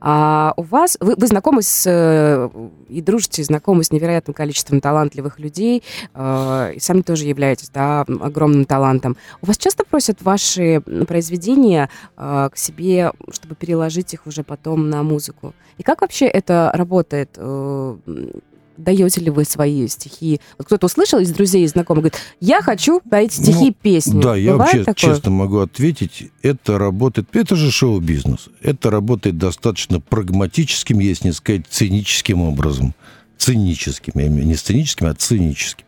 А 0.00 0.52
у 0.56 0.62
вас, 0.62 0.96
вы, 1.00 1.14
вы 1.16 1.26
знакомы 1.26 1.62
с, 1.62 1.84
э, 1.86 2.48
и 2.88 3.00
дружите, 3.00 3.42
знакомы 3.44 3.84
с 3.84 3.90
невероятным 3.90 4.34
количеством 4.34 4.80
талантливых 4.80 5.38
людей, 5.38 5.82
э, 6.14 6.72
и 6.74 6.80
сами 6.80 7.02
тоже 7.02 7.24
являетесь, 7.24 7.70
да, 7.70 8.02
огромным 8.02 8.64
талантом. 8.64 9.16
У 9.40 9.46
вас 9.46 9.56
часто 9.56 9.84
просят 9.84 10.22
ваши 10.22 10.80
произведения 11.06 11.88
э, 12.16 12.48
к 12.52 12.56
себе, 12.56 13.12
чтобы 13.30 13.54
переложить 13.54 14.14
их 14.14 14.26
уже 14.26 14.42
потом 14.42 14.90
на 14.90 15.02
музыку? 15.02 15.54
И 15.78 15.82
как 15.82 16.02
вообще 16.02 16.26
это 16.26 16.70
работает? 16.74 17.38
Даете 18.82 19.20
ли 19.20 19.30
вы 19.30 19.44
свои 19.44 19.86
стихи? 19.88 20.40
Вот 20.58 20.66
кто-то 20.66 20.86
услышал 20.86 21.18
из 21.20 21.30
друзей 21.30 21.64
и 21.64 21.66
знакомых, 21.66 22.04
говорит, 22.04 22.20
я 22.40 22.62
хочу 22.62 23.00
поэти 23.00 23.34
стихи, 23.34 23.66
ну, 23.66 23.76
песни. 23.80 24.20
Да, 24.20 24.36
я 24.36 24.56
вообще 24.56 24.84
такое? 24.84 24.94
честно 24.94 25.30
могу 25.30 25.58
ответить, 25.58 26.30
это 26.42 26.78
работает, 26.78 27.28
это 27.34 27.56
же 27.56 27.70
шоу-бизнес, 27.70 28.48
это 28.60 28.90
работает 28.90 29.38
достаточно 29.38 30.00
прагматическим, 30.00 30.98
если 30.98 31.28
не 31.28 31.32
сказать, 31.32 31.66
циническим 31.68 32.42
образом. 32.42 32.94
Циническим, 33.38 34.12
я 34.16 34.28
имею 34.28 34.46
не 34.46 34.54
сценическим, 34.54 35.06
а 35.06 35.14
циническим. 35.14 35.84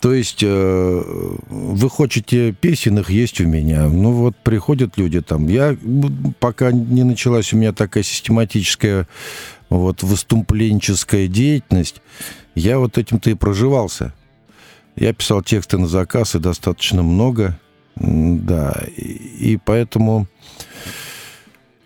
То 0.00 0.14
есть 0.14 0.42
э, 0.42 1.02
вы 1.48 1.90
хотите 1.90 2.52
песен, 2.52 2.98
их 2.98 3.10
есть 3.10 3.40
у 3.40 3.46
меня. 3.46 3.86
Ну 3.86 4.12
вот 4.12 4.36
приходят 4.36 4.96
люди 4.96 5.20
там. 5.20 5.46
Я 5.46 5.76
пока 6.40 6.72
не 6.72 7.04
началась 7.04 7.52
у 7.52 7.58
меня 7.58 7.72
такая 7.72 8.02
систематическая 8.02 9.06
вот 9.70 10.02
выступленческая 10.02 11.28
деятельность, 11.28 12.02
я 12.54 12.78
вот 12.78 12.98
этим-то 12.98 13.30
и 13.30 13.34
проживался. 13.34 14.12
Я 14.96 15.14
писал 15.14 15.42
тексты 15.42 15.78
на 15.78 15.86
заказ, 15.86 16.34
и 16.34 16.40
достаточно 16.40 17.02
много, 17.02 17.58
да, 17.96 18.82
и, 18.96 19.52
и 19.52 19.56
поэтому 19.56 20.26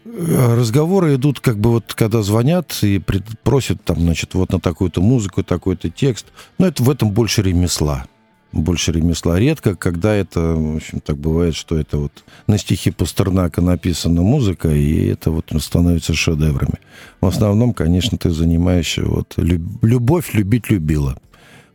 разговоры 0.04 1.14
идут, 1.14 1.40
как 1.40 1.58
бы 1.58 1.70
вот, 1.70 1.94
когда 1.94 2.22
звонят 2.22 2.78
и 2.82 3.00
просят 3.42 3.82
там, 3.84 4.00
значит, 4.00 4.34
вот 4.34 4.52
на 4.52 4.60
такую-то 4.60 5.00
музыку, 5.00 5.42
такой-то 5.42 5.90
текст, 5.90 6.26
но 6.58 6.66
это 6.66 6.82
в 6.82 6.90
этом 6.90 7.10
больше 7.10 7.42
ремесла 7.42 8.06
больше 8.54 8.92
ремесла. 8.92 9.38
Редко, 9.38 9.74
когда 9.74 10.14
это, 10.14 10.40
в 10.40 10.76
общем, 10.76 11.00
так 11.00 11.16
бывает, 11.16 11.54
что 11.54 11.76
это 11.76 11.98
вот 11.98 12.24
на 12.46 12.56
стихи 12.58 12.90
Пастернака 12.90 13.60
написана 13.60 14.22
музыка, 14.22 14.68
и 14.70 15.06
это 15.06 15.30
вот 15.30 15.52
становится 15.58 16.14
шедеврами. 16.14 16.78
В 17.20 17.26
основном, 17.26 17.74
конечно, 17.74 18.16
ты 18.16 18.30
занимаешься 18.30 19.04
вот 19.04 19.34
«Любовь 19.36 20.34
любить 20.34 20.70
любила». 20.70 21.16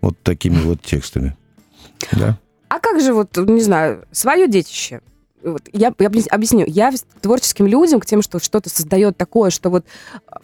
Вот 0.02 0.18
такими 0.24 0.62
вот 0.62 0.82
текстами. 0.82 1.36
Да. 2.14 2.40
А 2.70 2.80
как 2.80 3.02
же 3.02 3.14
вот, 3.14 3.36
не 3.36 3.62
знаю, 3.62 4.06
свое 4.12 4.48
детище? 4.48 5.02
Вот 5.44 5.64
я, 5.72 5.94
я 5.98 6.08
объясню, 6.30 6.66
я 6.68 6.92
творческим 7.22 7.68
людям, 7.68 8.00
к 8.00 8.06
тем, 8.06 8.22
что 8.22 8.40
что-то 8.40 8.70
создает 8.70 9.18
такое, 9.18 9.50
что 9.50 9.70
вот, 9.70 9.86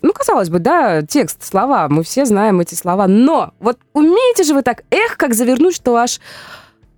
ну, 0.01 0.13
казалось 0.13 0.49
бы, 0.49 0.59
да, 0.59 1.01
текст, 1.01 1.43
слова, 1.43 1.87
мы 1.89 2.03
все 2.03 2.25
знаем 2.25 2.59
эти 2.59 2.75
слова, 2.75 3.07
но 3.07 3.53
вот 3.59 3.77
умеете 3.93 4.43
же 4.43 4.53
вы 4.53 4.61
так, 4.61 4.83
эх, 4.91 5.17
как 5.17 5.33
завернуть, 5.33 5.75
что 5.75 5.95
аж 5.95 6.19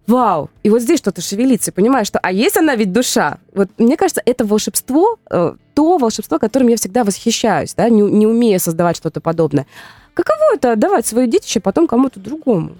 вау, 0.05 0.49
и 0.63 0.69
вот 0.69 0.81
здесь 0.81 0.99
что-то 0.99 1.21
шевелится, 1.21 1.71
понимаешь, 1.71 2.07
что, 2.07 2.19
а 2.19 2.31
есть 2.31 2.57
она 2.57 2.75
ведь 2.75 2.93
душа. 2.93 3.39
Вот 3.53 3.69
мне 3.77 3.97
кажется, 3.97 4.21
это 4.25 4.45
волшебство, 4.45 5.17
э, 5.29 5.55
то 5.73 5.97
волшебство, 5.97 6.39
которым 6.39 6.69
я 6.69 6.77
всегда 6.77 7.03
восхищаюсь, 7.03 7.73
да, 7.73 7.89
не, 7.89 8.01
не 8.01 8.25
умея 8.25 8.59
создавать 8.59 8.95
что-то 8.95 9.19
подобное. 9.19 9.67
Каково 10.13 10.55
это 10.55 10.75
давать 10.75 11.05
свое 11.05 11.27
детище 11.27 11.59
потом 11.59 11.87
кому-то 11.87 12.19
другому? 12.19 12.71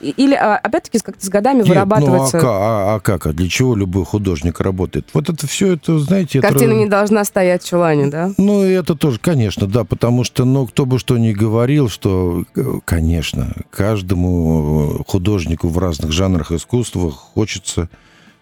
Или, 0.00 0.34
а, 0.34 0.56
опять-таки, 0.56 0.98
как-то 0.98 1.24
с 1.24 1.28
годами 1.28 1.58
Нет, 1.58 1.68
вырабатывается... 1.68 2.38
Ну, 2.40 2.48
а, 2.48 2.50
а, 2.50 2.94
а 2.96 3.00
как? 3.00 3.26
А 3.26 3.32
для 3.32 3.48
чего 3.48 3.74
любой 3.74 4.04
художник 4.04 4.60
работает? 4.60 5.08
Вот 5.14 5.28
это 5.28 5.46
все, 5.46 5.74
это, 5.74 5.98
знаете... 5.98 6.40
Картина 6.40 6.72
это... 6.72 6.80
не 6.80 6.86
должна 6.86 7.24
стоять 7.24 7.62
в 7.62 7.68
чулане, 7.68 8.08
да? 8.08 8.32
Ну, 8.36 8.62
это 8.62 8.94
тоже, 8.96 9.18
конечно, 9.18 9.66
да, 9.66 9.84
потому 9.84 10.24
что, 10.24 10.44
ну, 10.44 10.66
кто 10.66 10.84
бы 10.84 10.98
что 10.98 11.16
ни 11.16 11.32
говорил, 11.32 11.88
что, 11.88 12.44
конечно, 12.84 13.54
каждому 13.70 15.04
художнику 15.06 15.68
в 15.68 15.78
разных 15.78 16.12
жанрах 16.12 16.52
искусства 16.52 17.10
хочется, 17.10 17.88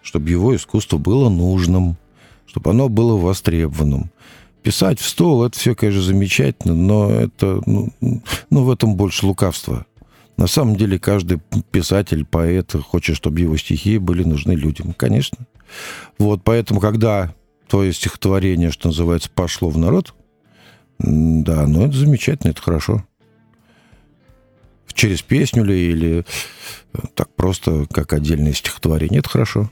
чтобы 0.01 0.29
его 0.29 0.55
искусство 0.55 0.97
было 0.97 1.29
нужным, 1.29 1.97
чтобы 2.45 2.71
оно 2.71 2.89
было 2.89 3.17
востребованным. 3.17 4.11
Писать 4.63 4.99
в 4.99 5.07
стол, 5.07 5.45
это 5.45 5.59
все, 5.59 5.75
конечно, 5.75 6.01
замечательно, 6.01 6.73
но 6.73 7.11
это, 7.11 7.61
ну, 7.65 7.89
ну 8.49 8.63
в 8.63 8.71
этом 8.71 8.95
больше 8.95 9.25
лукавства. 9.25 9.85
На 10.37 10.47
самом 10.47 10.75
деле 10.75 10.99
каждый 10.99 11.39
писатель, 11.71 12.25
поэт 12.25 12.73
хочет, 12.73 13.15
чтобы 13.15 13.41
его 13.41 13.55
стихи 13.57 13.97
были 13.97 14.23
нужны 14.23 14.53
людям. 14.53 14.93
Конечно. 14.93 15.37
Вот, 16.17 16.43
поэтому, 16.43 16.79
когда 16.79 17.33
твое 17.67 17.93
стихотворение, 17.93 18.71
что 18.71 18.89
называется, 18.89 19.29
пошло 19.29 19.69
в 19.69 19.77
народ, 19.77 20.13
да, 20.99 21.67
ну 21.67 21.85
это 21.85 21.95
замечательно, 21.95 22.51
это 22.51 22.61
хорошо. 22.61 23.05
Через 24.93 25.21
песню 25.23 25.63
ли 25.63 25.91
или 25.91 26.25
так 27.15 27.33
просто, 27.35 27.87
как 27.91 28.13
отдельное 28.13 28.53
стихотворение, 28.53 29.19
это 29.19 29.29
хорошо. 29.29 29.71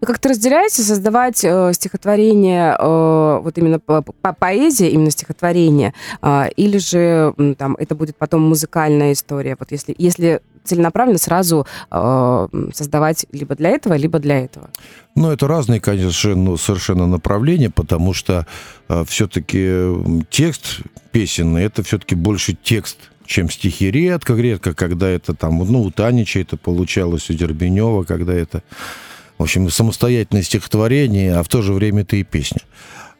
Вы 0.00 0.06
как-то 0.06 0.30
разделяете 0.30 0.82
создавать 0.82 1.44
э, 1.44 1.72
стихотворение, 1.72 2.76
э, 2.78 3.40
вот 3.42 3.58
именно 3.58 3.78
по, 3.78 4.02
по 4.02 4.32
поэзии, 4.32 4.88
именно 4.88 5.10
стихотворение, 5.10 5.94
э, 6.22 6.48
или 6.56 6.78
же 6.78 7.34
там 7.58 7.76
это 7.78 7.94
будет 7.94 8.16
потом 8.16 8.42
музыкальная 8.42 9.12
история? 9.12 9.56
Вот 9.58 9.70
если, 9.72 9.94
если 9.98 10.40
целенаправленно 10.64 11.18
сразу 11.18 11.66
э, 11.90 12.48
создавать 12.74 13.26
либо 13.32 13.54
для 13.54 13.70
этого, 13.70 13.94
либо 13.94 14.18
для 14.18 14.44
этого? 14.44 14.70
Ну, 15.14 15.30
это 15.30 15.46
разные, 15.46 15.80
конечно, 15.80 16.56
совершенно 16.56 17.06
направления, 17.06 17.70
потому 17.70 18.12
что 18.12 18.46
э, 18.88 19.04
все-таки 19.06 20.24
текст 20.28 20.80
песенный, 21.12 21.64
это 21.64 21.82
все-таки 21.82 22.14
больше 22.14 22.54
текст, 22.54 22.98
чем 23.24 23.50
стихи. 23.50 23.90
Редко, 23.90 24.34
редко, 24.34 24.74
когда 24.74 25.08
это 25.08 25.34
там, 25.34 25.58
ну, 25.58 25.82
у 25.82 25.90
Танича 25.90 26.40
это 26.40 26.56
получалось, 26.56 27.30
у 27.30 27.34
Дербенева, 27.34 28.04
когда 28.04 28.34
это 28.34 28.62
в 29.38 29.42
общем, 29.42 29.70
самостоятельное 29.70 30.42
стихотворение, 30.42 31.36
а 31.36 31.42
в 31.42 31.48
то 31.48 31.62
же 31.62 31.72
время 31.72 32.02
это 32.02 32.16
и 32.16 32.22
песня. 32.22 32.60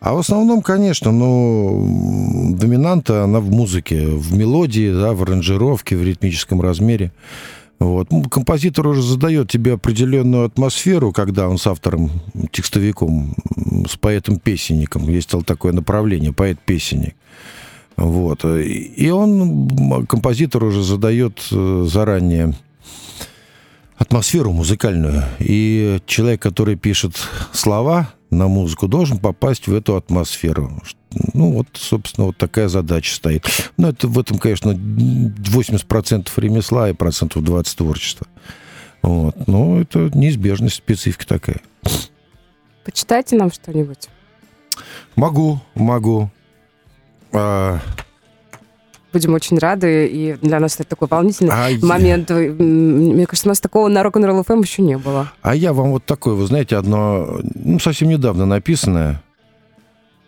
А 0.00 0.14
в 0.14 0.18
основном, 0.18 0.62
конечно, 0.62 1.10
ну, 1.10 2.54
доминанта, 2.58 3.24
она 3.24 3.40
в 3.40 3.50
музыке, 3.50 4.06
в 4.06 4.34
мелодии, 4.34 4.92
да, 4.92 5.14
в 5.14 5.22
аранжировке, 5.22 5.96
в 5.96 6.02
ритмическом 6.02 6.60
размере. 6.60 7.12
Вот. 7.78 8.10
Ну, 8.10 8.22
композитор 8.24 8.86
уже 8.86 9.02
задает 9.02 9.50
тебе 9.50 9.74
определенную 9.74 10.46
атмосферу, 10.46 11.12
когда 11.12 11.48
он 11.48 11.58
с 11.58 11.66
автором, 11.66 12.10
текстовиком, 12.50 13.34
с 13.88 13.96
поэтом-песенником, 13.96 15.08
есть 15.08 15.30
такое 15.44 15.72
направление, 15.72 16.32
поэт-песенник. 16.32 17.14
Вот. 17.96 18.44
И 18.44 19.10
он, 19.10 20.06
композитор 20.06 20.64
уже 20.64 20.82
задает 20.82 21.42
э, 21.50 21.86
заранее 21.90 22.54
атмосферу 23.96 24.52
музыкальную. 24.52 25.24
И 25.38 26.00
человек, 26.06 26.42
который 26.42 26.76
пишет 26.76 27.16
слова 27.52 28.10
на 28.30 28.48
музыку, 28.48 28.88
должен 28.88 29.18
попасть 29.18 29.66
в 29.66 29.74
эту 29.74 29.96
атмосферу. 29.96 30.82
Ну, 31.32 31.52
вот, 31.52 31.68
собственно, 31.74 32.26
вот 32.26 32.36
такая 32.36 32.68
задача 32.68 33.14
стоит. 33.14 33.46
Но 33.76 33.88
это 33.88 34.08
в 34.08 34.18
этом, 34.18 34.38
конечно, 34.38 34.70
80% 34.70 36.28
ремесла 36.36 36.90
и 36.90 36.92
процентов 36.92 37.42
20 37.42 37.78
творчества. 37.78 38.26
Вот. 39.02 39.46
Но 39.46 39.80
это 39.80 40.10
неизбежность, 40.14 40.76
специфика 40.76 41.26
такая. 41.26 41.60
Почитайте 42.84 43.36
нам 43.36 43.52
что-нибудь. 43.52 44.08
Могу, 45.14 45.60
могу. 45.74 46.30
А, 47.32 47.80
будем 49.16 49.32
очень 49.32 49.58
рады, 49.58 50.06
и 50.06 50.34
для 50.42 50.60
нас 50.60 50.74
это 50.74 50.84
такой 50.84 51.08
волнительный 51.08 51.52
а 51.54 51.70
момент. 51.80 52.28
Я... 52.28 52.36
Мне 52.36 53.26
кажется, 53.26 53.48
у 53.48 53.50
нас 53.50 53.60
такого 53.60 53.88
на 53.88 54.02
Rock'n'Roll 54.02 54.44
FM 54.44 54.60
еще 54.62 54.82
не 54.82 54.98
было. 54.98 55.32
А 55.40 55.54
я 55.54 55.72
вам 55.72 55.92
вот 55.92 56.04
такое, 56.04 56.34
вы 56.34 56.46
знаете, 56.46 56.76
одно, 56.76 57.40
ну, 57.54 57.78
совсем 57.78 58.08
недавно 58.08 58.44
написанное, 58.44 59.22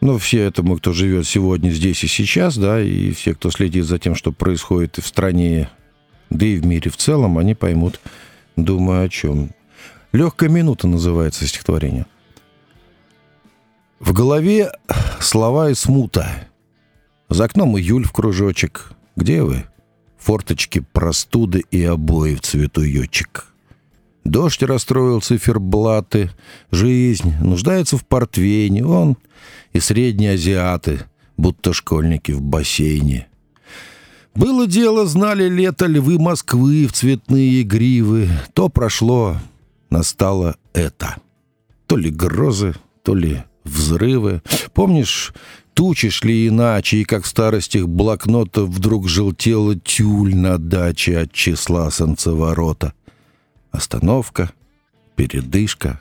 ну, 0.00 0.16
все 0.16 0.44
это 0.44 0.62
мы, 0.62 0.78
кто 0.78 0.94
живет 0.94 1.26
сегодня, 1.26 1.68
здесь 1.68 2.02
и 2.02 2.06
сейчас, 2.06 2.56
да, 2.56 2.80
и 2.80 3.12
все, 3.12 3.34
кто 3.34 3.50
следит 3.50 3.84
за 3.84 3.98
тем, 3.98 4.14
что 4.14 4.32
происходит 4.32 4.96
и 4.96 5.02
в 5.02 5.06
стране, 5.06 5.68
да 6.30 6.46
и 6.46 6.56
в 6.56 6.64
мире 6.64 6.90
в 6.90 6.96
целом, 6.96 7.36
они 7.36 7.54
поймут, 7.54 8.00
думаю, 8.56 9.04
о 9.04 9.08
чем. 9.10 9.50
«Легкая 10.12 10.48
минута» 10.48 10.88
называется 10.88 11.46
стихотворение. 11.46 12.06
В 14.00 14.14
голове 14.14 14.72
слова 15.20 15.68
и 15.68 15.74
смута— 15.74 16.26
за 17.28 17.44
окном 17.44 17.78
июль 17.78 18.04
в 18.04 18.12
кружочек. 18.12 18.92
Где 19.16 19.42
вы? 19.42 19.64
Форточки, 20.18 20.84
простуды 20.92 21.64
и 21.70 21.82
обои 21.84 22.34
в 22.34 22.40
цвету 22.40 22.82
ючек. 22.82 23.46
Дождь 24.24 24.62
расстроил 24.62 25.20
циферблаты. 25.20 26.30
Жизнь 26.70 27.34
нуждается 27.40 27.96
в 27.96 28.06
портвейне. 28.06 28.84
Он 28.84 29.16
и 29.72 29.80
средние 29.80 30.32
азиаты, 30.32 31.00
будто 31.36 31.72
школьники 31.72 32.32
в 32.32 32.42
бассейне. 32.42 33.28
Было 34.34 34.66
дело, 34.66 35.06
знали 35.06 35.48
лето 35.48 35.86
львы 35.86 36.18
Москвы 36.18 36.86
в 36.86 36.92
цветные 36.92 37.62
гривы. 37.62 38.28
То 38.54 38.68
прошло, 38.68 39.36
настало 39.90 40.56
это. 40.74 41.16
То 41.86 41.96
ли 41.96 42.10
грозы, 42.10 42.74
то 43.02 43.14
ли 43.14 43.42
взрывы. 43.64 44.42
Помнишь, 44.74 45.32
Тучи 45.78 46.10
шли 46.10 46.48
иначе, 46.48 46.96
и 46.96 47.04
как 47.04 47.22
в 47.22 47.28
старостях 47.28 47.86
блокнотов 47.86 48.68
вдруг 48.68 49.08
желтела 49.08 49.76
тюль 49.76 50.34
на 50.34 50.58
даче 50.58 51.18
от 51.18 51.30
числа 51.30 51.88
солнцеворота. 51.92 52.94
Остановка, 53.70 54.50
передышка, 55.14 56.00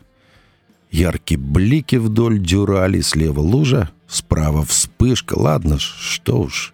яркие 0.90 1.40
блики 1.40 1.98
вдоль 1.98 2.40
дюрали, 2.40 3.02
слева 3.02 3.40
лужа, 3.40 3.92
справа 4.08 4.66
вспышка. 4.66 5.38
Ладно 5.38 5.78
что 5.78 6.40
уж, 6.40 6.74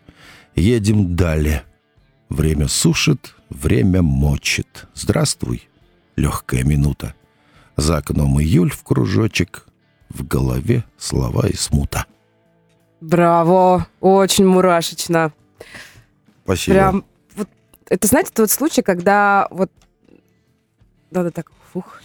едем 0.55 1.17
далее. 1.17 1.63
Время 2.29 2.69
сушит, 2.69 3.35
время 3.49 4.01
мочит. 4.01 4.85
Здравствуй, 4.93 5.67
легкая 6.15 6.63
минута. 6.63 7.15
За 7.75 7.97
окном 7.97 8.39
июль 8.39 8.71
в 8.71 8.81
кружочек, 8.81 9.67
в 10.07 10.25
голове 10.25 10.85
слова 10.97 11.49
и 11.49 11.55
смута. 11.57 12.05
Браво! 13.03 13.87
Очень 13.99 14.45
мурашечно. 14.45 15.33
Спасибо. 16.45 16.73
Прям 16.73 17.05
вот 17.35 17.49
это, 17.89 18.07
знаете, 18.07 18.31
тот 18.33 18.49
случай, 18.49 18.81
когда 18.81 19.47
вот 19.51 19.69
надо 21.11 21.31
так, 21.31 21.51
фух, 21.71 22.01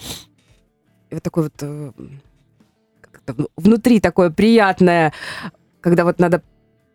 и 1.10 1.14
вот 1.14 1.22
такой 1.22 1.44
вот 1.44 1.52
э, 1.60 1.92
внутри 3.56 4.00
такое 4.00 4.30
приятное, 4.30 5.12
когда 5.80 6.04
вот 6.04 6.18
надо 6.18 6.42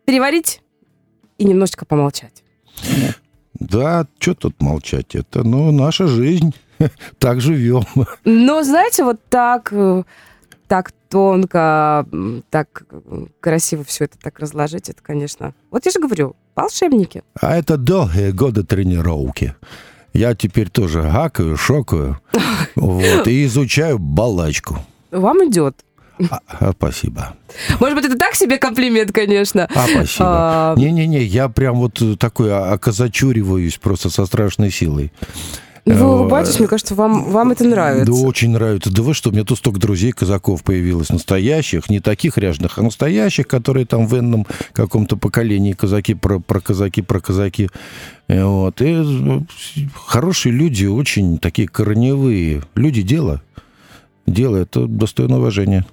переварить 0.05 0.61
и 1.37 1.45
немножечко 1.45 1.85
помолчать. 1.85 2.43
Да, 3.53 4.05
что 4.19 4.33
тут 4.35 4.61
молчать? 4.61 5.15
Это, 5.15 5.43
ну, 5.43 5.71
наша 5.71 6.07
жизнь. 6.07 6.53
так 7.19 7.39
живем. 7.39 7.85
Ну, 8.25 8.63
знаете, 8.63 9.05
вот 9.05 9.21
так, 9.29 9.71
э, 9.71 10.03
так 10.73 10.91
тонко, 11.07 12.07
так 12.49 12.85
красиво 13.39 13.83
все 13.83 14.05
это 14.05 14.17
так 14.17 14.39
разложить, 14.39 14.89
это, 14.89 15.03
конечно... 15.03 15.53
Вот 15.69 15.85
я 15.85 15.91
же 15.91 15.99
говорю, 15.99 16.35
волшебники. 16.55 17.21
А 17.39 17.55
это 17.55 17.77
долгие 17.77 18.31
годы 18.31 18.63
тренировки. 18.63 19.53
Я 20.13 20.33
теперь 20.33 20.71
тоже 20.71 21.03
гакаю, 21.03 21.57
шокаю, 21.57 22.19
вот, 22.75 23.27
и 23.27 23.45
изучаю 23.45 23.99
балачку. 23.99 24.79
Вам 25.11 25.47
идет. 25.47 25.75
А, 26.31 26.39
а, 26.47 26.71
спасибо. 26.71 27.35
Может 27.79 27.95
быть, 27.95 28.05
это 28.05 28.17
так 28.17 28.33
себе 28.33 28.57
комплимент, 28.57 29.11
конечно. 29.11 29.69
А, 29.75 29.87
спасибо. 29.87 30.25
А... 30.27 30.75
Не-не-не, 30.75 31.21
я 31.21 31.49
прям 31.49 31.75
вот 31.75 32.01
такой 32.17 32.51
окозачуриваюсь 32.51 33.77
просто 33.77 34.09
со 34.09 34.25
страшной 34.25 34.71
силой. 34.71 35.11
Ну, 35.85 35.95
вы 35.95 36.19
улыбаетесь, 36.19 36.59
мне 36.59 36.67
кажется, 36.67 36.95
вам, 36.95 37.25
вам 37.25 37.51
это 37.51 37.65
нравится. 37.65 38.05
Да, 38.05 38.13
очень 38.13 38.51
нравится. 38.51 38.89
Да 38.91 39.03
вы 39.03 39.13
что, 39.13 39.29
у 39.29 39.33
меня 39.33 39.43
тут 39.43 39.57
столько 39.57 39.79
друзей 39.79 40.13
казаков 40.13 40.63
появилось, 40.63 41.09
настоящих, 41.09 41.89
не 41.89 41.99
таких 41.99 42.37
ряжных, 42.37 42.77
а 42.77 42.83
настоящих, 42.83 43.47
которые 43.47 43.85
там 43.85 44.07
в 44.07 44.17
энном 44.17 44.47
каком-то 44.71 45.17
поколении 45.17 45.73
казаки 45.73 46.13
про, 46.13 46.39
про 46.39 46.61
казаки, 46.61 47.01
про 47.01 47.19
казаки. 47.19 47.69
Э, 48.29 48.45
вот. 48.45 48.81
И 48.81 48.93
ну, 48.93 49.45
хорошие 49.93 50.53
люди, 50.53 50.85
очень 50.85 51.37
такие 51.37 51.67
корневые. 51.67 52.63
Люди 52.75 53.01
дела. 53.01 53.41
Дело 54.25 54.55
это 54.55 54.87
достойно 54.87 55.37
уважения. 55.37 55.85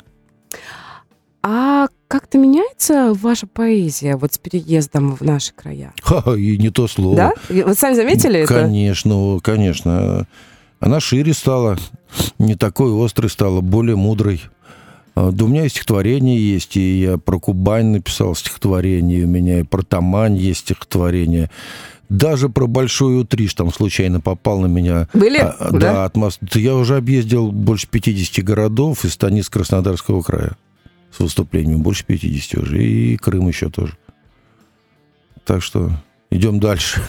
А 1.43 1.89
как-то 2.11 2.39
меняется 2.39 3.15
ваша 3.15 3.47
поэзия 3.47 4.17
вот 4.17 4.35
с 4.35 4.39
переездом 4.39 5.15
в 5.15 5.21
наши 5.21 5.53
края? 5.55 5.93
Ха, 6.03 6.35
и 6.37 6.59
не 6.59 6.71
то 6.71 6.89
слово. 6.89 7.17
Да? 7.17 7.33
Вы 7.49 7.73
сами 7.75 7.95
заметили 7.95 8.41
это? 8.41 8.53
Конечно, 8.53 9.39
конечно. 9.41 10.27
Она 10.81 10.99
шире 10.99 11.33
стала, 11.33 11.79
не 12.41 12.57
такой 12.57 12.93
острой 13.05 13.31
стала, 13.31 13.61
более 13.61 13.95
мудрой. 13.95 14.43
А, 15.15 15.31
да 15.31 15.45
у 15.45 15.49
меня 15.49 15.65
и 15.65 15.69
стихотворение 15.69 16.37
есть, 16.37 16.77
и 16.77 17.01
я 17.01 17.17
про 17.17 17.39
Кубань 17.39 17.87
написал 17.87 18.35
стихотворение, 18.35 19.25
у 19.25 19.29
меня 19.29 19.61
и 19.61 19.63
про 19.63 19.83
Тамань 19.83 20.37
есть 20.37 20.61
стихотворение. 20.61 21.49
Даже 22.09 22.49
про 22.49 22.67
Большой 22.67 23.21
Утриш 23.21 23.55
там 23.55 23.73
случайно 23.73 24.21
попал 24.21 24.59
на 24.59 24.67
меня. 24.67 25.07
Были? 25.15 25.39
А, 25.39 25.69
да, 25.71 25.79
да 25.79 26.05
от 26.07 26.17
Москвы. 26.17 26.49
Я 26.55 26.75
уже 26.75 26.97
объездил 26.97 27.53
больше 27.53 27.87
50 27.87 28.45
городов 28.45 29.05
из 29.05 29.13
станиц 29.13 29.49
Краснодарского 29.49 30.23
края 30.23 30.57
с 31.13 31.19
выступлениями, 31.19 31.81
больше 31.81 32.05
50 32.05 32.63
уже, 32.63 32.83
и 32.83 33.17
Крым 33.17 33.49
еще 33.49 33.71
тоже. 33.71 33.95
Так 35.45 35.63
что 35.63 35.91
идем 36.31 36.61
дальше. 36.61 37.03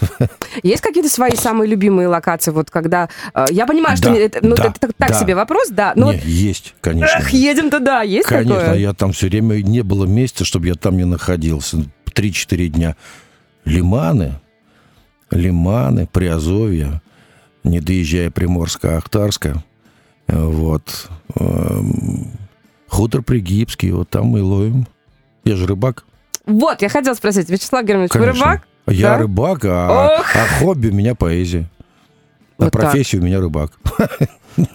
Есть 0.62 0.82
какие-то 0.82 1.08
свои 1.08 1.36
самые 1.36 1.70
любимые 1.70 2.08
локации, 2.08 2.50
вот 2.50 2.70
когда... 2.70 3.08
Э, 3.34 3.46
я 3.50 3.66
понимаю, 3.66 3.96
что 3.96 4.10
да, 4.10 4.16
это, 4.16 4.38
ну, 4.42 4.56
да, 4.56 4.64
это 4.64 4.90
так 4.96 5.10
да. 5.10 5.20
себе 5.20 5.34
вопрос, 5.34 5.68
да. 5.70 5.92
Но... 5.94 6.12
Не, 6.12 6.18
есть, 6.24 6.74
конечно. 6.80 7.18
Эх, 7.18 7.30
едем 7.30 7.70
туда, 7.70 8.02
есть 8.02 8.26
Конечно, 8.26 8.58
такое? 8.58 8.78
я 8.78 8.92
там 8.92 9.12
все 9.12 9.28
время... 9.28 9.62
Не 9.62 9.82
было 9.82 10.06
месяца, 10.06 10.44
чтобы 10.44 10.66
я 10.66 10.74
там 10.74 10.96
не 10.96 11.04
находился. 11.04 11.84
3-4 12.06 12.66
дня. 12.68 12.96
Лиманы, 13.64 14.40
Лиманы, 15.30 16.06
Приазовье, 16.06 17.00
не 17.64 17.80
доезжая 17.80 18.30
Приморска-Ахтарска. 18.30 19.62
Вот. 20.26 21.08
Хутор 22.92 23.22
Пригибский, 23.22 23.90
вот 23.90 24.10
там 24.10 24.26
мы 24.26 24.42
ловим. 24.42 24.86
Я 25.44 25.56
же 25.56 25.66
рыбак. 25.66 26.04
Вот, 26.44 26.82
я 26.82 26.90
хотел 26.90 27.14
спросить, 27.14 27.48
Вячеслав 27.48 27.86
Германович, 27.86 28.14
вы 28.14 28.26
рыбак? 28.26 28.68
Я 28.86 29.12
да? 29.12 29.18
рыбак, 29.18 29.64
а, 29.64 30.18
а 30.18 30.46
хобби 30.58 30.88
у 30.88 30.92
меня 30.92 31.14
поэзия. 31.14 31.70
А 32.58 32.64
вот 32.64 32.72
профессия 32.72 33.16
так. 33.16 33.22
у 33.22 33.26
меня 33.26 33.40
рыбак. 33.40 33.72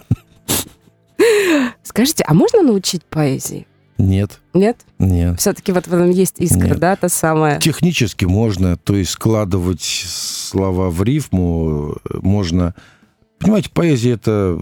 Скажите, 1.84 2.24
а 2.26 2.34
можно 2.34 2.62
научить 2.62 3.04
поэзии? 3.04 3.68
Нет. 3.98 4.40
Нет? 4.52 4.78
Нет. 4.98 5.38
Все-таки 5.38 5.70
вот 5.70 5.86
в 5.86 5.94
этом 5.94 6.10
есть 6.10 6.40
искра, 6.40 6.66
Нет. 6.66 6.78
да, 6.80 6.96
та 6.96 7.08
самая? 7.08 7.60
Технически 7.60 8.24
можно, 8.24 8.76
то 8.76 8.96
есть 8.96 9.12
складывать 9.12 9.82
слова 9.82 10.90
в 10.90 11.04
рифму 11.04 11.94
можно. 12.14 12.74
Понимаете, 13.38 13.70
поэзия 13.70 14.14
это 14.14 14.58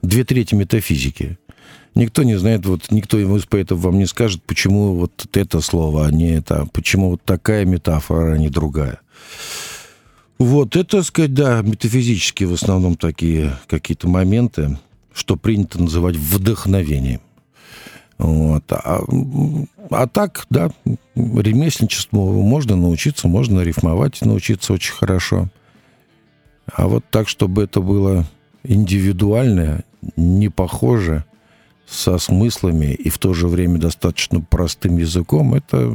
две 0.00 0.24
трети 0.24 0.54
метафизики. 0.54 1.36
Никто 1.94 2.22
не 2.22 2.36
знает, 2.36 2.66
вот 2.66 2.90
никто 2.90 3.18
из 3.18 3.44
поэтов 3.46 3.80
вам 3.80 3.98
не 3.98 4.06
скажет, 4.06 4.42
почему 4.44 4.94
вот 4.94 5.26
это 5.32 5.60
слово, 5.60 6.06
а 6.06 6.10
не 6.10 6.30
это, 6.30 6.66
почему 6.72 7.10
вот 7.10 7.22
такая 7.24 7.64
метафора, 7.64 8.34
а 8.34 8.38
не 8.38 8.48
другая. 8.48 9.00
Вот, 10.38 10.76
это, 10.76 10.98
так 10.98 11.04
сказать, 11.04 11.34
да, 11.34 11.60
метафизические 11.62 12.48
в 12.48 12.54
основном 12.54 12.96
такие 12.96 13.58
какие-то 13.66 14.08
моменты, 14.08 14.78
что 15.12 15.36
принято 15.36 15.80
называть 15.80 16.16
вдохновением. 16.16 17.20
Вот. 18.16 18.64
А, 18.70 19.02
а 19.90 20.06
так, 20.06 20.46
да, 20.50 20.70
ремесленничеству 21.14 22.42
можно 22.42 22.76
научиться, 22.76 23.28
можно 23.28 23.60
рифмовать 23.60 24.20
научиться 24.22 24.72
очень 24.72 24.92
хорошо. 24.92 25.48
А 26.72 26.86
вот 26.86 27.04
так, 27.10 27.28
чтобы 27.28 27.64
это 27.64 27.80
было 27.80 28.24
индивидуальное, 28.62 29.84
не 30.16 30.48
похоже, 30.48 31.24
со 31.90 32.18
смыслами 32.18 32.94
и 32.94 33.08
в 33.08 33.18
то 33.18 33.34
же 33.34 33.48
время 33.48 33.78
достаточно 33.78 34.40
простым 34.40 34.96
языком, 34.96 35.54
это, 35.54 35.92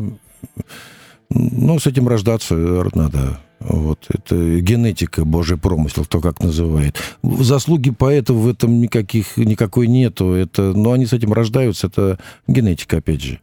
ну, 1.29 1.79
с 1.79 1.87
этим 1.87 2.07
рождаться 2.07 2.55
надо. 2.93 3.39
Вот, 3.59 4.05
это 4.09 4.59
генетика, 4.59 5.23
божий 5.23 5.57
промысел, 5.57 6.03
кто 6.03 6.19
как 6.19 6.41
называет. 6.41 6.97
Заслуги 7.23 7.89
поэтов 7.89 8.35
в 8.35 8.47
этом 8.47 8.81
никаких, 8.81 9.37
никакой 9.37 9.87
нету. 9.87 10.33
Это, 10.33 10.73
но 10.73 10.91
они 10.91 11.05
с 11.05 11.13
этим 11.13 11.31
рождаются, 11.31 11.87
это 11.87 12.19
генетика, 12.47 12.97
опять 12.97 13.21
же. 13.21 13.39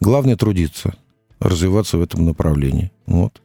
Главное 0.00 0.36
трудиться, 0.36 0.94
развиваться 1.38 1.98
в 1.98 2.02
этом 2.02 2.24
направлении. 2.24 2.90
Вот. 3.06 3.42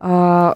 А, 0.00 0.54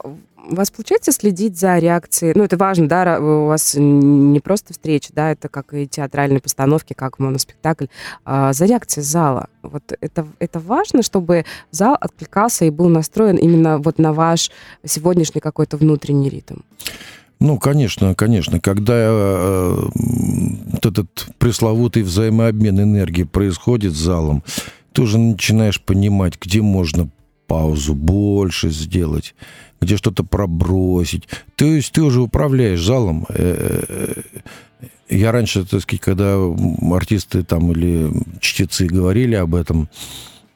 у 0.52 0.54
вас 0.54 0.70
получается 0.70 1.12
следить 1.12 1.58
за 1.58 1.78
реакцией? 1.78 2.34
Ну, 2.36 2.44
это 2.44 2.56
важно, 2.56 2.88
да, 2.88 3.18
у 3.18 3.46
вас 3.46 3.74
не 3.76 4.38
просто 4.40 4.72
встреча, 4.72 5.08
да, 5.12 5.32
это 5.32 5.48
как 5.48 5.72
и 5.74 5.86
театральные 5.86 6.40
постановки, 6.40 6.92
как 6.92 7.18
моноспектакль, 7.18 7.86
а 8.24 8.52
за 8.52 8.66
реакцией 8.66 9.04
зала. 9.04 9.48
Вот 9.62 9.82
это, 10.00 10.26
это 10.38 10.60
важно, 10.60 11.02
чтобы 11.02 11.44
зал 11.70 11.96
откликался 11.98 12.66
и 12.66 12.70
был 12.70 12.88
настроен 12.88 13.36
именно 13.36 13.78
вот 13.78 13.98
на 13.98 14.12
ваш 14.12 14.50
сегодняшний 14.84 15.40
какой-то 15.40 15.76
внутренний 15.78 16.28
ритм. 16.28 16.56
Ну, 17.40 17.58
конечно, 17.58 18.14
конечно. 18.14 18.60
Когда 18.60 18.94
э, 18.94 19.88
вот 19.94 20.86
этот 20.86 21.28
пресловутый 21.38 22.02
взаимообмен 22.02 22.80
энергии 22.80 23.24
происходит 23.24 23.94
с 23.94 23.98
залом, 23.98 24.44
ты 24.92 25.02
уже 25.02 25.18
начинаешь 25.18 25.80
понимать, 25.80 26.34
где 26.40 26.60
можно 26.60 27.08
паузу 27.48 27.94
больше 27.94 28.70
сделать, 28.70 29.34
где 29.83 29.97
что-то 29.97 30.25
пробросить. 30.25 31.29
То 31.57 31.64
есть 31.64 31.92
ты 31.92 32.03
уже 32.03 32.23
управляешь 32.23 32.83
залом. 32.83 33.27
Э, 33.29 33.85
э, 33.88 34.85
я 35.09 35.33
раньше, 35.33 35.66
так 35.66 35.83
сказать, 35.83 36.01
когда 36.01 36.38
артисты 36.92 37.42
там 37.42 37.73
или 37.73 38.11
чтецы 38.40 38.87
говорили 38.87 39.35
об 39.35 39.55
этом, 39.55 39.88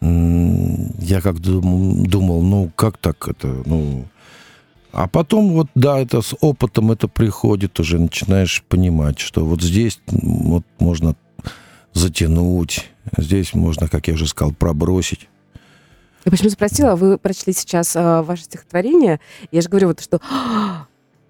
я 0.00 1.20
как 1.20 1.40
думал, 1.40 2.42
ну 2.42 2.70
как 2.74 2.98
так 2.98 3.28
это, 3.28 3.62
ну... 3.66 4.06
А 4.92 5.08
потом 5.08 5.52
вот, 5.52 5.66
да, 5.74 5.98
это 5.98 6.22
с 6.22 6.34
опытом 6.40 6.90
это 6.90 7.06
приходит, 7.06 7.78
уже 7.80 7.98
начинаешь 7.98 8.62
понимать, 8.66 9.18
что 9.18 9.44
вот 9.44 9.60
здесь 9.60 10.00
вот 10.06 10.64
можно 10.78 11.16
затянуть, 11.92 12.86
здесь 13.18 13.52
можно, 13.52 13.88
как 13.88 14.08
я 14.08 14.14
уже 14.14 14.26
сказал, 14.26 14.54
пробросить. 14.54 15.28
Я 16.26 16.32
почему 16.32 16.50
спросила, 16.50 16.96
вы 16.96 17.18
прочли 17.18 17.52
сейчас 17.52 17.94
э, 17.94 18.22
ваше 18.22 18.42
стихотворение, 18.42 19.20
я 19.52 19.60
же 19.60 19.68
говорю 19.68 19.88
вот, 19.88 20.00
что 20.00 20.20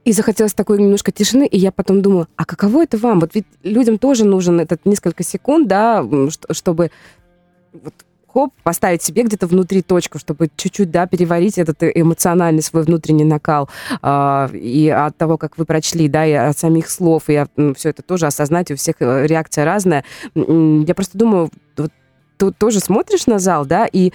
и 0.07 0.13
захотелось 0.13 0.55
такой 0.55 0.79
немножко 0.79 1.13
тишины, 1.13 1.47
и 1.47 1.59
я 1.59 1.71
потом 1.71 2.01
думаю, 2.01 2.29
а 2.37 2.47
каково 2.47 2.85
это 2.85 2.97
вам? 2.97 3.21
Вот 3.21 3.35
ведь 3.35 3.45
людям 3.63 3.99
тоже 3.99 4.25
нужен 4.25 4.59
этот 4.59 4.87
несколько 4.87 5.23
секунд, 5.23 5.69
да, 5.69 6.03
чтобы 6.51 6.91
вот, 7.75 7.93
хоп, 8.27 8.55
поставить 8.63 9.03
себе 9.03 9.25
где-то 9.25 9.47
внутри 9.47 9.83
точку, 9.83 10.19
чтобы 10.19 10.49
чуть-чуть, 10.57 10.91
да, 10.91 11.07
переварить 11.07 11.59
этот 11.59 11.83
эмоциональный 11.83 12.63
свой 12.63 12.85
внутренний 12.85 13.25
накал. 13.25 13.69
Э, 14.03 14.49
и 14.55 14.89
от 14.89 15.15
того, 15.19 15.37
как 15.37 15.59
вы 15.59 15.67
прочли, 15.67 16.09
да, 16.09 16.25
и 16.25 16.33
от 16.33 16.57
самих 16.57 16.89
слов, 16.89 17.29
и 17.29 17.35
от, 17.35 17.51
все 17.77 17.91
это 17.91 18.01
тоже 18.01 18.27
осознать, 18.27 18.71
у 18.71 18.77
всех 18.77 18.97
э, 19.01 19.27
реакция 19.27 19.67
разная. 19.67 20.05
Я 20.35 20.95
просто 20.95 21.19
думаю, 21.19 21.51
вот 21.77 21.93
ты 22.39 22.51
тоже 22.53 22.81
смотришь 22.81 23.27
на 23.27 23.39
зал, 23.39 23.67
да, 23.67 23.87
и 23.91 24.13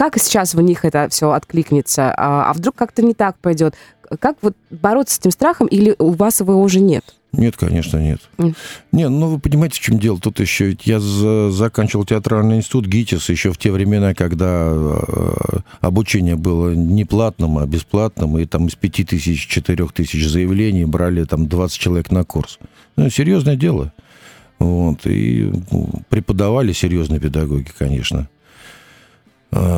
как 0.00 0.16
сейчас 0.16 0.54
в 0.54 0.60
них 0.62 0.86
это 0.86 1.10
все 1.10 1.30
откликнется? 1.32 2.14
А, 2.16 2.48
а 2.48 2.54
вдруг 2.54 2.74
как-то 2.74 3.02
не 3.02 3.12
так 3.12 3.36
пойдет? 3.36 3.74
Как 4.18 4.38
вот 4.40 4.56
бороться 4.70 5.16
с 5.16 5.18
этим 5.18 5.30
страхом 5.30 5.66
или 5.66 5.94
у 5.98 6.12
вас 6.12 6.40
его 6.40 6.58
уже 6.58 6.80
нет? 6.80 7.04
Нет, 7.32 7.58
конечно, 7.58 7.98
нет. 7.98 8.22
Нет. 8.38 8.54
Не, 8.92 9.10
ну 9.10 9.26
вы 9.28 9.38
понимаете, 9.38 9.76
в 9.76 9.80
чем 9.80 9.98
дело? 9.98 10.18
Тут 10.18 10.40
еще 10.40 10.74
я 10.84 11.00
за, 11.00 11.50
заканчивал 11.50 12.06
театральный 12.06 12.56
институт 12.56 12.86
ГИТИС 12.86 13.28
еще 13.28 13.52
в 13.52 13.58
те 13.58 13.70
времена, 13.70 14.14
когда 14.14 14.70
э, 14.72 15.58
обучение 15.82 16.36
было 16.36 16.72
не 16.72 17.04
платным, 17.04 17.58
а 17.58 17.66
бесплатным, 17.66 18.38
и 18.38 18.46
там 18.46 18.68
из 18.68 18.76
пяти 18.76 19.04
тысяч, 19.04 19.46
четырех 19.48 19.92
тысяч 19.92 20.26
заявлений 20.26 20.86
брали 20.86 21.24
там 21.24 21.46
20 21.46 21.78
человек 21.78 22.10
на 22.10 22.24
курс. 22.24 22.58
Ну, 22.96 23.10
серьезное 23.10 23.56
дело. 23.56 23.92
Вот, 24.58 25.06
и 25.06 25.52
ну, 25.70 25.90
преподавали 26.08 26.72
серьезные 26.72 27.20
педагоги, 27.20 27.68
конечно. 27.78 28.30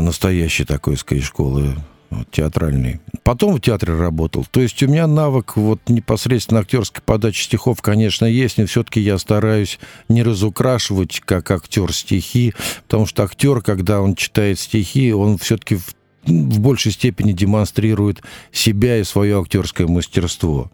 Настоящей 0.03 0.65
такой, 0.65 0.97
сказать, 0.97 1.25
школы 1.25 1.77
театральный. 2.31 3.01
Потом 3.23 3.55
в 3.55 3.61
театре 3.61 3.95
работал. 3.95 4.45
То 4.51 4.61
есть 4.61 4.83
у 4.83 4.89
меня 4.89 5.07
навык 5.07 5.57
вот 5.57 5.81
непосредственно 5.89 6.61
актерской 6.61 7.03
подачи 7.05 7.45
стихов, 7.45 7.81
конечно, 7.81 8.25
есть, 8.25 8.59
но 8.59 8.67
все-таки 8.67 9.01
я 9.01 9.17
стараюсь 9.19 9.79
не 10.09 10.23
разукрашивать 10.23 11.21
как 11.21 11.51
актер 11.51 11.93
стихи, 11.93 12.55
потому 12.85 13.07
что 13.07 13.23
актер, 13.23 13.63
когда 13.63 14.01
он 14.01 14.15
читает 14.15 14.59
стихи, 14.59 15.13
он 15.13 15.39
все-таки 15.39 15.77
в 15.77 15.95
в 16.25 16.61
большей 16.61 16.93
степени 16.93 17.33
демонстрирует 17.33 18.23
себя 18.53 18.99
и 18.99 19.05
свое 19.05 19.41
актерское 19.41 19.87
мастерство. 19.87 20.71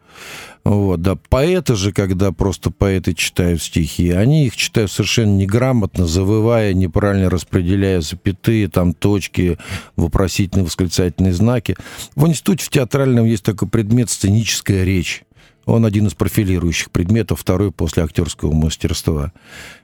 Вот, 0.64 1.00
да. 1.00 1.16
Поэты 1.16 1.76
же, 1.76 1.92
когда 1.92 2.32
просто 2.32 2.70
поэты 2.70 3.14
читают 3.14 3.62
стихи, 3.62 4.10
они 4.10 4.46
их 4.46 4.56
читают 4.56 4.90
совершенно 4.90 5.36
неграмотно, 5.36 6.06
завывая, 6.06 6.74
неправильно 6.74 7.30
распределяя 7.30 8.00
запятые, 8.00 8.68
там, 8.68 8.92
точки, 8.92 9.58
вопросительные, 9.96 10.66
восклицательные 10.66 11.32
знаки. 11.32 11.76
В 12.14 12.26
институте 12.26 12.64
в 12.64 12.68
театральном 12.68 13.24
есть 13.24 13.44
такой 13.44 13.68
предмет 13.68 14.10
«сценическая 14.10 14.84
речь». 14.84 15.22
Он 15.68 15.84
один 15.84 16.06
из 16.06 16.14
профилирующих 16.14 16.90
предметов, 16.90 17.40
второй 17.40 17.70
после 17.70 18.02
актерского 18.02 18.54
мастерства. 18.54 19.32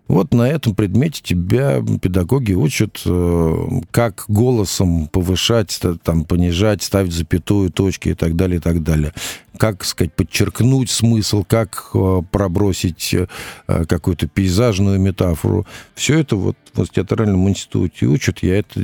Вот 0.08 0.32
на 0.32 0.48
этом 0.48 0.74
предмете 0.74 1.20
тебя 1.22 1.82
педагоги 2.00 2.54
учат, 2.54 3.02
э, 3.04 3.54
как 3.90 4.24
голосом 4.26 5.08
повышать, 5.08 5.78
там, 6.02 6.24
понижать, 6.24 6.82
ставить 6.82 7.12
запятую, 7.12 7.70
точки 7.70 8.08
и 8.08 8.14
так 8.14 8.34
далее, 8.34 8.56
и 8.56 8.60
так 8.60 8.82
далее. 8.82 9.12
Как, 9.58 9.84
сказать, 9.84 10.14
подчеркнуть 10.14 10.90
смысл, 10.90 11.44
как 11.46 11.90
э, 11.92 12.22
пробросить 12.30 13.14
э, 13.14 13.26
какую-то 13.66 14.26
пейзажную 14.26 14.98
метафору. 14.98 15.66
Все 15.94 16.18
это 16.18 16.36
вот 16.36 16.56
в 16.72 16.86
театральном 16.86 17.46
институте 17.46 18.06
учат, 18.06 18.42
я 18.42 18.58
это 18.58 18.80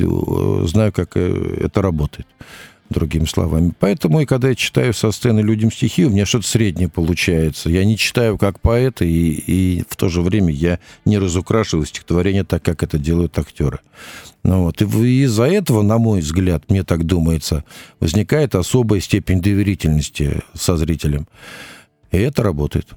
знаю, 0.66 0.92
как 0.92 1.16
это 1.16 1.80
работает 1.80 2.26
другими 2.90 3.24
словами. 3.24 3.72
Поэтому 3.78 4.20
и 4.20 4.26
когда 4.26 4.48
я 4.48 4.54
читаю 4.54 4.92
со 4.92 5.12
сцены 5.12 5.40
людям 5.40 5.72
стихи, 5.72 6.04
у 6.04 6.10
меня 6.10 6.26
что-то 6.26 6.46
среднее 6.46 6.88
получается. 6.88 7.70
Я 7.70 7.84
не 7.84 7.96
читаю 7.96 8.36
как 8.36 8.60
поэт, 8.60 9.00
и, 9.00 9.32
и 9.32 9.84
в 9.88 9.96
то 9.96 10.08
же 10.08 10.20
время 10.20 10.52
я 10.52 10.78
не 11.04 11.18
разукрашиваю 11.18 11.86
стихотворение 11.86 12.44
так, 12.44 12.62
как 12.62 12.82
это 12.82 12.98
делают 12.98 13.38
актеры. 13.38 13.80
Ну, 14.42 14.64
вот. 14.64 14.82
И 14.82 15.22
из-за 15.22 15.44
этого, 15.44 15.82
на 15.82 15.98
мой 15.98 16.20
взгляд, 16.20 16.64
мне 16.68 16.82
так 16.82 17.04
думается, 17.04 17.64
возникает 18.00 18.54
особая 18.54 19.00
степень 19.00 19.40
доверительности 19.40 20.42
со 20.54 20.76
зрителем. 20.76 21.26
И 22.10 22.18
это 22.18 22.42
работает. 22.42 22.88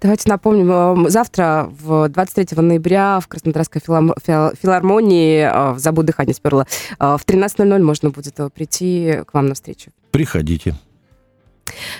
Давайте 0.00 0.28
напомним, 0.28 1.06
э, 1.06 1.10
завтра, 1.10 1.70
в 1.80 2.08
23 2.08 2.62
ноября, 2.62 3.20
в 3.20 3.28
Краснодарской 3.28 3.80
филармонии, 3.80 5.40
э, 5.40 5.72
в 5.72 5.78
«Забудь 5.78 6.06
дыхание 6.06 6.34
сперла», 6.34 6.66
э, 6.98 7.16
в 7.18 7.24
13.00 7.24 7.82
можно 7.82 8.10
будет 8.10 8.36
прийти 8.52 9.20
к 9.26 9.34
вам 9.34 9.46
на 9.46 9.54
встречу. 9.54 9.90
Приходите. 10.10 10.74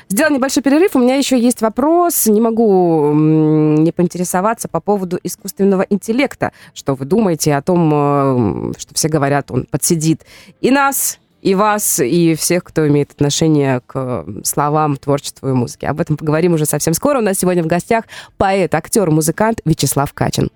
Сделал 0.08 0.32
небольшой 0.32 0.62
перерыв. 0.62 0.94
У 0.94 1.00
меня 1.00 1.16
еще 1.16 1.38
есть 1.38 1.60
вопрос. 1.60 2.26
Не 2.26 2.40
могу 2.40 3.12
не 3.12 3.90
поинтересоваться 3.90 4.68
по 4.68 4.80
поводу 4.80 5.18
искусственного 5.22 5.82
интеллекта. 5.90 6.52
Что 6.72 6.94
вы 6.94 7.04
думаете 7.04 7.54
о 7.56 7.62
том, 7.62 8.72
что 8.78 8.94
все 8.94 9.08
говорят, 9.08 9.50
он 9.50 9.66
подсидит 9.68 10.24
и 10.60 10.70
нас, 10.70 11.18
и 11.46 11.54
вас, 11.54 12.00
и 12.00 12.34
всех, 12.34 12.64
кто 12.64 12.88
имеет 12.88 13.12
отношение 13.12 13.80
к 13.86 14.24
словам, 14.42 14.96
творчеству 14.96 15.48
и 15.48 15.52
музыке. 15.52 15.86
Об 15.86 16.00
этом 16.00 16.16
поговорим 16.16 16.54
уже 16.54 16.66
совсем 16.66 16.92
скоро. 16.92 17.18
У 17.18 17.22
нас 17.22 17.38
сегодня 17.38 17.62
в 17.62 17.68
гостях 17.68 18.06
поэт, 18.36 18.74
актер, 18.74 19.08
музыкант 19.12 19.60
Вячеслав 19.64 20.12
Качин. 20.12 20.50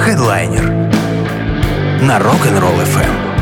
Хедлайнер 0.00 0.64
на 2.02 2.18
Rock'n'Roll 2.18 2.82
FM. 2.82 3.32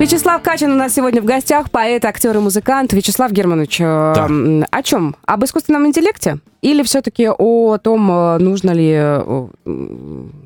Вячеслав 0.00 0.42
Качин 0.42 0.72
у 0.72 0.76
нас 0.76 0.92
сегодня 0.92 1.22
в 1.22 1.26
гостях, 1.26 1.70
поэт, 1.70 2.04
актер 2.04 2.36
и 2.36 2.40
музыкант. 2.40 2.92
Вячеслав 2.92 3.30
Германович, 3.30 3.80
э, 3.82 3.84
да. 4.16 4.66
о 4.68 4.82
чем? 4.82 5.14
Об 5.26 5.44
искусственном 5.44 5.86
интеллекте? 5.86 6.38
Или 6.60 6.82
все-таки 6.82 7.28
о 7.28 7.78
том, 7.78 8.10
э, 8.10 8.38
нужно 8.38 8.72
ли 8.72 8.90
э, 8.96 9.46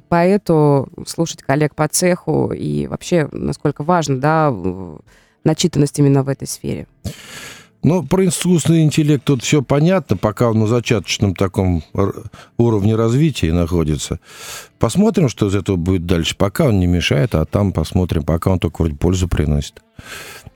поэту 0.09 0.89
слушать 1.07 1.43
коллег 1.43 1.75
по 1.75 1.89
цеху 1.89 2.53
и 2.53 2.87
вообще, 2.87 3.29
насколько 3.33 3.83
важно, 3.83 4.19
да, 4.19 4.55
начитанность 5.45 5.99
именно 5.99 6.23
в 6.23 6.29
этой 6.29 6.49
сфере? 6.49 6.87
Ну, 7.83 8.03
про 8.03 8.27
искусственный 8.27 8.83
интеллект 8.83 9.23
тут 9.23 9.45
все 9.45 9.63
понятно, 9.63 10.17
пока 10.17 10.51
он 10.51 10.59
на 10.59 10.67
зачаточном 10.67 11.37
таком 11.37 11.85
уровне 12.57 12.97
развития 12.97 13.53
находится. 13.53 14.19
Посмотрим, 14.81 15.29
что 15.29 15.47
из 15.47 15.55
этого 15.55 15.77
будет 15.77 16.05
дальше. 16.05 16.37
Пока 16.37 16.65
он 16.65 16.81
не 16.81 16.87
мешает, 16.87 17.37
а 17.37 17.45
там 17.45 17.73
посмотрим, 17.73 18.25
пока 18.25 18.51
он 18.51 18.59
только 18.59 18.83
вроде 18.83 18.97
пользу 18.97 19.29
приносит. 19.29 19.85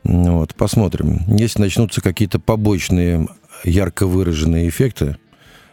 Вот, 0.03 0.57
посмотрим. 0.57 1.21
Если 1.29 1.61
начнутся 1.61 2.01
какие-то 2.01 2.41
побочные, 2.41 3.29
ярко 3.63 4.09
выраженные 4.09 4.69
эффекты 4.69 5.17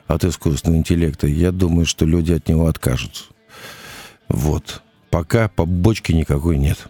от 0.05 0.25
искусственного 0.25 0.77
интеллекта, 0.77 1.25
я 1.25 1.51
думаю, 1.51 1.87
что 1.87 2.05
люди 2.05 2.33
от 2.33 2.47
него 2.47 2.67
откажутся. 2.67 3.23
Вот. 4.29 4.81
Пока 5.09 5.47
побочки 5.47 6.11
никакой 6.11 6.57
нет. 6.57 6.87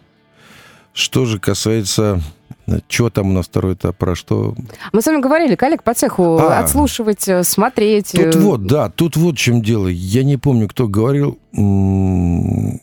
Что 0.92 1.24
же 1.26 1.38
касается 1.38 2.20
что 2.88 3.10
там 3.10 3.30
у 3.30 3.32
нас 3.32 3.46
второй 3.46 3.74
этап, 3.74 3.96
про 3.96 4.14
что? 4.14 4.54
Мы 4.92 5.00
с 5.00 5.06
вами 5.06 5.20
говорили, 5.20 5.54
коллег 5.54 5.82
по 5.82 5.94
цеху, 5.94 6.38
а, 6.38 6.60
отслушивать, 6.60 7.26
э, 7.28 7.42
смотреть. 7.42 8.12
Тут 8.12 8.36
э, 8.36 8.38
вот, 8.38 8.66
да, 8.66 8.90
тут 8.90 9.16
вот 9.16 9.36
в 9.36 9.38
чем 9.38 9.62
дело. 9.62 9.88
Я 9.88 10.22
не 10.22 10.36
помню, 10.36 10.68
кто 10.68 10.86
говорил, 10.86 11.38
ну, 11.52 12.78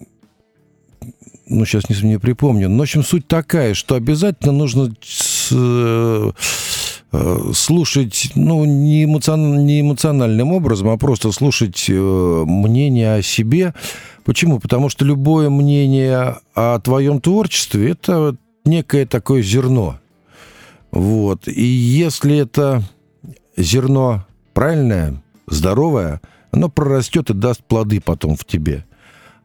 сейчас 1.65 1.89
не, 1.89 1.95
не 2.09 2.17
припомню. 2.17 2.67
Но, 2.69 2.79
в 2.79 2.81
общем, 2.81 3.03
суть 3.03 3.27
такая, 3.27 3.75
что 3.75 3.93
обязательно 3.95 4.51
нужно 4.51 4.91
с, 5.03 5.49
э, 5.51 6.31
слушать, 7.53 8.31
ну, 8.33 8.65
не, 8.65 9.03
эмоцион, 9.03 9.65
не 9.65 9.81
эмоциональным 9.81 10.51
образом, 10.51 10.89
а 10.89 10.97
просто 10.97 11.31
слушать 11.31 11.85
мнение 11.87 13.15
о 13.15 13.21
себе. 13.21 13.75
Почему? 14.25 14.59
Потому 14.59 14.89
что 14.89 15.05
любое 15.05 15.51
мнение 15.51 16.37
о 16.55 16.79
твоем 16.79 17.21
творчестве– 17.21 17.91
это 17.91 18.35
некое 18.65 19.05
такое 19.05 19.43
зерно. 19.43 19.99
Вот. 20.91 21.47
И 21.47 21.63
если 21.63 22.37
это 22.37 22.81
зерно 23.55 24.25
правильное, 24.53 25.21
здоровое, 25.45 26.21
оно 26.49 26.69
прорастет 26.69 27.29
и 27.29 27.33
даст 27.33 27.63
плоды 27.63 28.01
потом 28.01 28.35
в 28.35 28.45
тебе. 28.45 28.85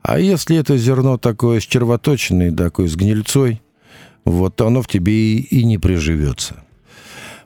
А 0.00 0.18
если 0.18 0.56
это 0.56 0.78
зерно 0.78 1.18
такое 1.18 1.60
с 1.60 1.64
червоточиной, 1.64 2.50
такое 2.50 2.88
с 2.88 2.96
гнильцой, 2.96 3.60
вот 4.24 4.58
оно 4.62 4.80
в 4.80 4.88
тебе 4.88 5.12
и, 5.12 5.40
и 5.40 5.64
не 5.64 5.76
приживется. 5.76 6.64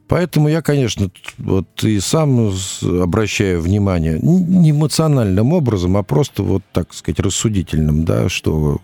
Поэтому 0.06 0.48
я, 0.48 0.60
конечно, 0.60 1.10
вот 1.38 1.82
и 1.82 1.98
сам 1.98 2.52
обращаю 2.82 3.60
внимание 3.60 4.18
не 4.18 4.70
эмоциональным 4.70 5.52
образом, 5.52 5.96
а 5.96 6.02
просто 6.02 6.42
вот, 6.42 6.62
так 6.72 6.92
сказать, 6.92 7.20
рассудительным, 7.20 8.04
да, 8.04 8.28
что 8.28 8.80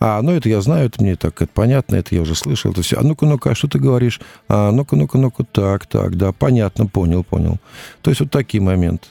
а, 0.00 0.20
ну 0.22 0.32
это 0.32 0.48
я 0.48 0.60
знаю, 0.60 0.86
это 0.86 1.02
мне 1.02 1.16
так 1.16 1.40
это 1.40 1.50
понятно, 1.52 1.96
это 1.96 2.14
я 2.14 2.22
уже 2.22 2.34
слышал, 2.34 2.72
это 2.72 2.82
все. 2.82 2.96
А 2.96 3.02
ну-ка, 3.02 3.26
ну-ка, 3.26 3.50
а 3.50 3.54
что 3.54 3.68
ты 3.68 3.78
говоришь? 3.78 4.20
А, 4.48 4.70
ну-ка, 4.72 4.96
ну-ка, 4.96 5.16
ну-ка, 5.18 5.44
так, 5.44 5.86
так, 5.86 6.16
да, 6.16 6.32
понятно, 6.32 6.86
понял, 6.86 7.24
понял. 7.24 7.58
То 8.02 8.10
есть 8.10 8.20
вот 8.20 8.30
такие 8.30 8.62
моменты, 8.62 9.06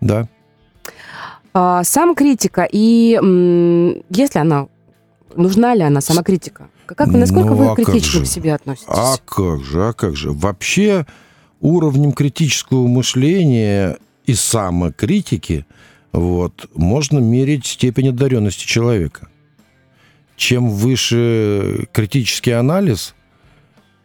да. 0.00 0.28
А, 1.52 1.84
сам 1.84 2.14
критика, 2.14 2.66
и 2.70 3.18
если 4.10 4.38
она, 4.38 4.68
нужна 5.34 5.74
ли 5.74 5.82
она, 5.82 6.00
сама 6.00 6.22
критика? 6.22 6.68
Как, 6.86 7.08
насколько 7.08 7.50
ну, 7.50 7.56
вы 7.56 7.66
а 7.72 7.74
критично 7.74 8.22
к 8.22 8.26
себе 8.26 8.54
относитесь? 8.54 8.86
А 8.88 9.16
как 9.24 9.64
же, 9.64 9.88
а 9.88 9.92
как 9.92 10.16
же. 10.16 10.30
Вообще 10.30 11.06
уровнем 11.60 12.12
критического 12.12 12.86
мышления 12.86 13.98
и 14.24 14.34
самокритики 14.34 15.66
вот, 16.12 16.68
можно 16.74 17.18
мерить 17.18 17.66
степень 17.66 18.10
одаренности 18.10 18.66
человека 18.66 19.28
чем 20.36 20.68
выше 20.70 21.88
критический 21.92 22.52
анализ, 22.52 23.14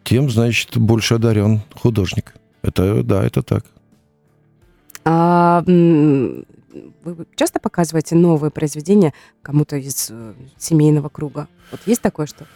тем, 0.02 0.30
значит, 0.30 0.76
больше 0.76 1.14
одарен 1.14 1.60
художник. 1.74 2.34
Это, 2.62 3.02
да, 3.02 3.24
это 3.24 3.42
так. 3.42 3.64
А, 5.04 5.62
вы 7.04 7.26
часто 7.36 7.60
показываете 7.60 8.14
новые 8.14 8.50
произведения 8.50 9.12
кому-то 9.42 9.76
из 9.76 10.08
э, 10.10 10.34
семейного 10.58 11.08
круга? 11.08 11.48
Вот 11.70 11.80
есть 11.86 12.02
такое, 12.02 12.26
что 12.26 12.46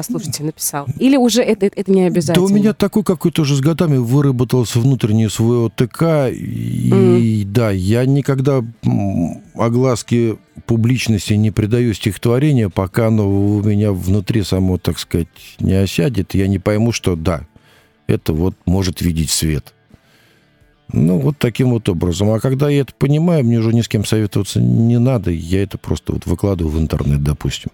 послушайте, 0.00 0.44
написал? 0.44 0.86
Или 0.98 1.16
уже 1.16 1.42
это, 1.42 1.66
это 1.66 1.90
не 1.90 2.02
обязательно? 2.02 2.46
Да 2.46 2.52
у 2.52 2.56
меня 2.56 2.72
такой 2.72 3.04
какой-то 3.04 3.42
уже 3.42 3.54
с 3.56 3.60
годами 3.60 3.98
выработался 3.98 4.78
внутренний 4.78 5.28
свой 5.28 5.66
ОТК. 5.66 6.32
И 6.32 6.90
mm. 6.90 7.44
да, 7.46 7.70
я 7.70 8.06
никогда 8.06 8.64
огласки 9.54 10.38
публичности 10.66 11.34
не 11.34 11.50
придаю 11.50 11.92
стихотворения, 11.94 12.68
пока 12.68 13.08
оно 13.08 13.28
у 13.28 13.62
меня 13.62 13.92
внутри 13.92 14.42
само, 14.42 14.78
так 14.78 14.98
сказать, 14.98 15.28
не 15.58 15.74
осядет. 15.74 16.34
Я 16.34 16.46
не 16.46 16.58
пойму, 16.58 16.92
что 16.92 17.16
да, 17.16 17.42
это 18.06 18.32
вот 18.32 18.54
может 18.64 19.02
видеть 19.02 19.30
свет. 19.30 19.74
Ну, 20.92 21.18
вот 21.18 21.38
таким 21.38 21.70
вот 21.70 21.88
образом. 21.88 22.30
А 22.30 22.40
когда 22.40 22.68
я 22.68 22.80
это 22.80 22.94
понимаю, 22.94 23.44
мне 23.44 23.58
уже 23.58 23.72
ни 23.72 23.80
с 23.80 23.88
кем 23.88 24.04
советоваться 24.04 24.60
не 24.60 24.98
надо. 24.98 25.30
Я 25.30 25.62
это 25.62 25.78
просто 25.78 26.12
вот 26.12 26.26
выкладываю 26.26 26.74
в 26.74 26.80
интернет, 26.80 27.22
допустим. 27.22 27.70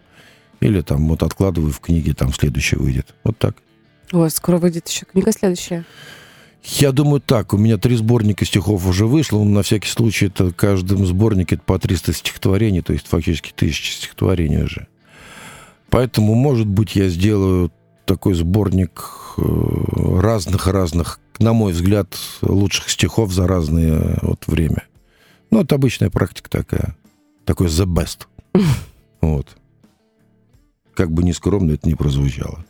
Или 0.60 0.80
там 0.80 1.08
вот 1.08 1.22
откладываю 1.22 1.72
в 1.72 1.80
книге, 1.80 2.14
там 2.14 2.32
следующее 2.32 2.80
выйдет. 2.80 3.14
Вот 3.24 3.38
так. 3.38 3.56
О, 4.12 4.28
скоро 4.28 4.58
выйдет 4.58 4.88
еще 4.88 5.04
книга 5.04 5.32
следующая. 5.32 5.84
Я 6.64 6.90
думаю 6.90 7.20
так, 7.20 7.52
у 7.52 7.58
меня 7.58 7.76
три 7.78 7.94
сборника 7.96 8.44
стихов 8.44 8.86
уже 8.86 9.06
вышло, 9.06 9.42
на 9.44 9.62
всякий 9.62 9.88
случай 9.88 10.26
это 10.26 10.46
в 10.46 10.54
каждом 10.54 11.06
сборнике 11.06 11.58
по 11.58 11.78
300 11.78 12.12
стихотворений, 12.12 12.82
то 12.82 12.92
есть 12.92 13.06
фактически 13.06 13.52
тысячи 13.54 13.92
стихотворений 13.92 14.64
уже. 14.64 14.88
Поэтому, 15.90 16.34
может 16.34 16.66
быть, 16.66 16.96
я 16.96 17.08
сделаю 17.08 17.70
такой 18.04 18.34
сборник 18.34 19.04
разных-разных, 19.36 21.20
э, 21.38 21.44
на 21.44 21.52
мой 21.52 21.72
взгляд, 21.72 22.08
лучших 22.42 22.90
стихов 22.90 23.32
за 23.32 23.46
разное 23.46 24.18
вот 24.22 24.46
время. 24.46 24.84
Ну, 25.50 25.60
это 25.60 25.74
обычная 25.74 26.10
практика 26.10 26.50
такая. 26.50 26.96
Такой 27.44 27.68
the 27.68 27.86
best. 27.86 28.26
Вот. 29.22 29.56
Как 30.94 31.10
бы 31.10 31.22
нескромно 31.24 31.72
это 31.72 31.88
не 31.88 31.94
прозвучало. 31.94 32.64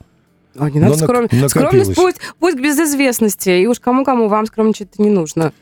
О, 0.59 0.71
не 0.71 0.81
надо 0.81 0.97
скром... 0.97 1.29
Скромность 1.49 1.95
пусть, 1.95 2.19
пусть 2.39 2.59
без 2.59 2.79
известности. 2.79 3.51
И 3.51 3.67
уж 3.67 3.79
кому-кому 3.79 4.29
вам 4.29 4.47
скромничать 4.47 4.99
не 4.99 5.11
нужно. 5.11 5.53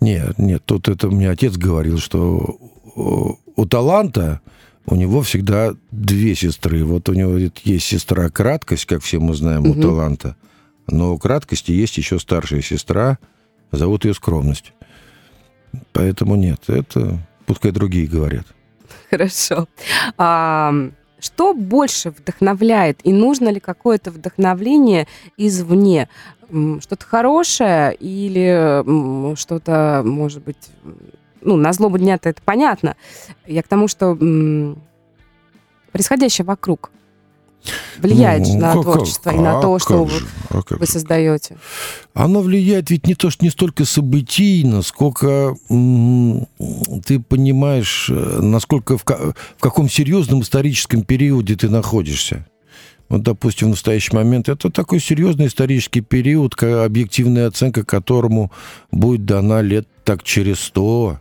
Нет, 0.00 0.38
нет, 0.38 0.62
тут 0.64 0.88
это 0.88 1.08
мне 1.08 1.28
отец 1.28 1.56
говорил, 1.56 1.98
что 1.98 2.56
у 2.94 3.66
таланта 3.66 4.40
у 4.86 4.94
него 4.94 5.22
всегда 5.22 5.74
две 5.90 6.34
сестры. 6.34 6.84
Вот 6.84 7.08
у 7.08 7.14
него 7.14 7.38
есть 7.64 7.86
сестра 7.86 8.28
краткость, 8.30 8.86
как 8.86 9.02
все 9.02 9.18
мы 9.18 9.34
знаем, 9.34 9.62
угу. 9.62 9.78
у 9.78 9.82
таланта. 9.82 10.36
Но 10.86 11.14
у 11.14 11.18
краткости 11.18 11.70
есть 11.70 11.96
еще 11.96 12.18
старшая 12.18 12.62
сестра, 12.62 13.18
зовут 13.70 14.04
ее 14.04 14.14
скромность. 14.14 14.72
Поэтому 15.92 16.36
нет, 16.36 16.64
это 16.66 17.18
пускай 17.46 17.70
другие 17.70 18.06
говорят. 18.06 18.46
Хорошо. 19.10 19.68
А, 20.18 20.74
что 21.20 21.54
больше 21.54 22.10
вдохновляет? 22.10 23.00
И 23.04 23.12
нужно 23.12 23.48
ли 23.48 23.60
какое-то 23.60 24.10
вдохновление 24.10 25.06
извне? 25.36 26.08
Что-то 26.48 27.06
хорошее 27.06 27.94
или 27.94 28.82
что-то, 29.36 30.02
может 30.04 30.42
быть, 30.42 30.68
ну, 31.42 31.56
на 31.56 31.72
злобу 31.72 31.98
дня-то 31.98 32.28
это 32.28 32.40
понятно. 32.44 32.96
Я 33.46 33.62
к 33.62 33.68
тому, 33.68 33.88
что 33.88 34.16
происходящее 35.92 36.44
вокруг 36.44 36.90
влияет 37.98 38.46
ну, 38.46 38.58
на 38.58 38.72
как, 38.74 38.82
творчество 38.82 39.30
как, 39.30 39.38
и 39.38 39.42
на 39.42 39.58
а 39.58 39.62
то, 39.62 39.78
что 39.78 40.06
же, 40.06 40.26
а 40.50 40.60
вы 40.70 40.86
же. 40.86 40.92
создаете? 40.92 41.56
Оно 42.14 42.40
влияет 42.40 42.90
ведь 42.90 43.06
не 43.06 43.14
то, 43.14 43.30
что 43.30 43.44
не 43.44 43.50
столько 43.50 43.84
событийно, 43.84 44.82
сколько 44.82 45.54
м- 45.70 46.46
ты 47.04 47.20
понимаешь, 47.20 48.08
э, 48.10 48.40
насколько 48.40 48.98
в, 48.98 49.04
в 49.04 49.60
каком 49.60 49.88
серьезном 49.88 50.42
историческом 50.42 51.02
периоде 51.02 51.54
ты 51.56 51.68
находишься. 51.68 52.46
Вот, 53.08 53.22
допустим, 53.22 53.68
в 53.68 53.70
настоящий 53.70 54.14
момент 54.14 54.48
это 54.48 54.70
такой 54.70 54.98
серьезный 54.98 55.46
исторический 55.46 56.00
период, 56.00 56.60
объективная 56.62 57.46
оценка 57.46 57.84
которому 57.84 58.50
будет 58.90 59.26
дана 59.26 59.60
лет 59.60 59.86
так 60.04 60.22
через 60.22 60.60
сто, 60.60 61.20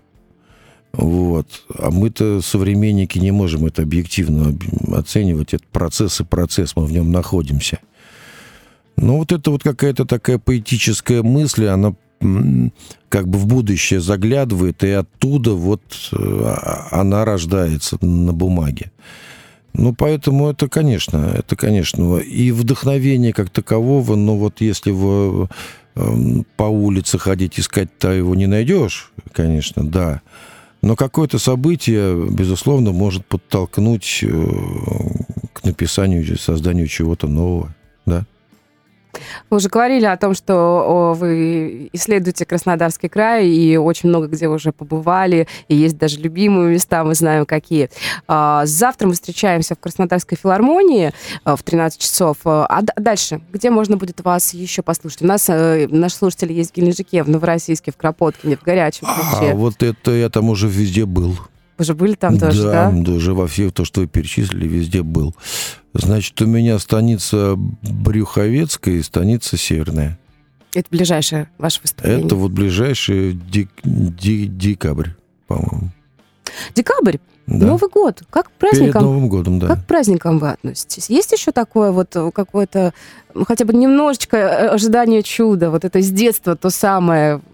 вот. 0.94 1.48
А 1.78 1.90
мы-то, 1.90 2.42
современники, 2.42 3.18
не 3.18 3.32
можем 3.32 3.66
это 3.66 3.82
объективно 3.82 4.58
оценивать. 4.94 5.54
Это 5.54 5.64
процесс 5.72 6.20
и 6.20 6.24
процесс, 6.24 6.76
мы 6.76 6.86
в 6.86 6.92
нем 6.92 7.12
находимся. 7.12 7.80
Но 8.98 9.18
вот 9.18 9.32
это 9.32 9.52
вот 9.52 9.64
какая-то 9.64 10.06
такая 10.06 10.38
поэтическая 10.38 11.24
мысль, 11.24 11.68
она 11.68 11.96
как 13.10 13.28
бы 13.28 13.40
в 13.40 13.48
будущее 13.48 14.00
заглядывает, 14.00 14.84
и 14.84 14.92
оттуда 14.92 15.54
вот 15.54 15.82
э, 16.12 16.56
она 16.92 17.26
рождается 17.26 17.98
на 18.06 18.32
бумаге. 18.32 18.92
Ну, 19.74 19.96
поэтому 19.96 20.50
это, 20.50 20.70
конечно, 20.70 21.34
это, 21.36 21.56
конечно, 21.56 22.18
и 22.18 22.52
вдохновение 22.52 23.34
как 23.34 23.50
такового, 23.50 24.16
но 24.16 24.38
вот 24.38 24.62
если 24.62 24.92
вы 24.92 25.50
эм, 25.96 26.46
по 26.58 26.64
улице 26.64 27.18
ходить 27.18 27.60
искать-то 27.60 28.12
его 28.12 28.36
не 28.36 28.48
найдешь, 28.48 29.12
конечно, 29.32 29.84
да. 29.84 30.22
Но 30.82 30.96
какое-то 30.96 31.38
событие, 31.38 32.28
безусловно, 32.30 32.92
может 32.92 33.26
подтолкнуть 33.26 34.24
э, 34.24 34.28
к 35.54 35.64
написанию, 35.64 36.38
созданию 36.40 36.88
чего-то 36.88 37.28
нового, 37.28 37.76
да? 38.06 38.26
Вы 39.50 39.58
уже 39.58 39.70
говорили 39.70 40.06
о 40.06 40.18
том, 40.18 40.34
что 40.34 41.14
вы 41.18 41.90
исследуете 41.94 42.46
Краснодарский 42.46 43.10
край 43.10 43.48
и 43.48 43.78
очень 43.78 44.10
много 44.10 44.28
где 44.28 44.48
уже 44.48 44.72
побывали, 44.72 45.48
и 45.68 45.76
есть 45.76 45.98
даже 45.98 46.20
любимые 46.20 46.74
места, 46.74 47.04
мы 47.04 47.16
знаем 47.16 47.46
какие. 47.46 47.90
А, 48.28 48.66
завтра 48.66 49.08
мы 49.08 49.14
встречаемся 49.14 49.76
в 49.76 49.80
Краснодарской 49.80 50.38
филармонии 50.38 51.12
а, 51.44 51.56
в 51.56 51.64
13 51.64 52.00
часов. 52.00 52.38
А 52.46 52.82
дальше, 52.96 53.42
где 53.52 53.70
можно 53.70 53.98
будет 53.98 54.22
вас 54.24 54.54
еще 54.54 54.82
послушать? 54.82 55.22
У 55.22 55.28
нас 55.28 55.50
э, 55.50 55.88
наши 55.90 56.16
слушатели 56.16 56.54
есть 56.54 56.72
в 56.72 56.76
Геленджике, 56.76 57.24
в 57.24 57.30
Новороссийске, 57.30 57.92
в 57.92 57.98
Кропоткине, 57.98 58.58
в 58.58 58.64
Горячем. 58.64 59.08
А, 59.08 59.54
вот 59.54 59.84
это 59.84 60.12
я 60.12 60.30
там 60.30 60.50
уже 60.50 60.68
везде 60.68 61.06
был. 61.06 61.38
Вы 61.82 61.86
же 61.86 61.96
были 61.96 62.14
там 62.14 62.38
тоже, 62.38 62.62
да? 62.62 62.92
Да, 62.94 63.12
уже 63.12 63.34
во 63.34 63.48
всех, 63.48 63.74
то, 63.74 63.86
что 63.86 64.02
вы 64.02 64.08
перечислили, 64.08 64.68
везде 64.68 65.02
был. 65.02 65.36
Значит, 65.96 66.40
у 66.40 66.46
меня 66.46 66.78
станица 66.78 67.56
Брюховецкая 67.58 68.98
и 68.98 69.02
станица 69.02 69.58
Северная. 69.58 70.20
Это 70.76 70.88
ближайшее 70.92 71.50
ваше 71.58 71.82
выступление? 71.82 72.28
Это 72.28 72.36
вот 72.36 72.52
ближайший 72.52 73.34
дек, 73.34 73.70
дек, 73.84 74.56
декабрь, 74.56 75.10
по-моему. 75.48 75.90
Декабрь? 76.76 77.18
Да. 77.48 77.66
Новый 77.66 77.90
год. 77.90 78.22
Как 78.30 78.50
к 78.50 78.52
праздникам? 78.52 78.92
Перед 78.92 79.02
Новым 79.02 79.28
годом, 79.28 79.58
да. 79.58 79.66
Как 79.70 79.84
к 79.84 79.88
праздникам 79.88 80.38
вы 80.38 80.52
относитесь? 80.52 81.10
Есть 81.10 81.32
еще 81.32 81.52
такое 81.52 81.92
вот 81.92 82.16
какое-то, 82.36 82.94
хотя 83.48 83.66
бы 83.66 83.74
немножечко 83.74 84.38
э, 84.38 84.68
ожидание 84.68 85.24
чуда, 85.24 85.72
вот 85.72 85.84
это 85.84 86.00
с 86.00 86.12
детства 86.12 86.56
то 86.56 86.70
самое, 86.70 87.38
Э, 87.38 87.51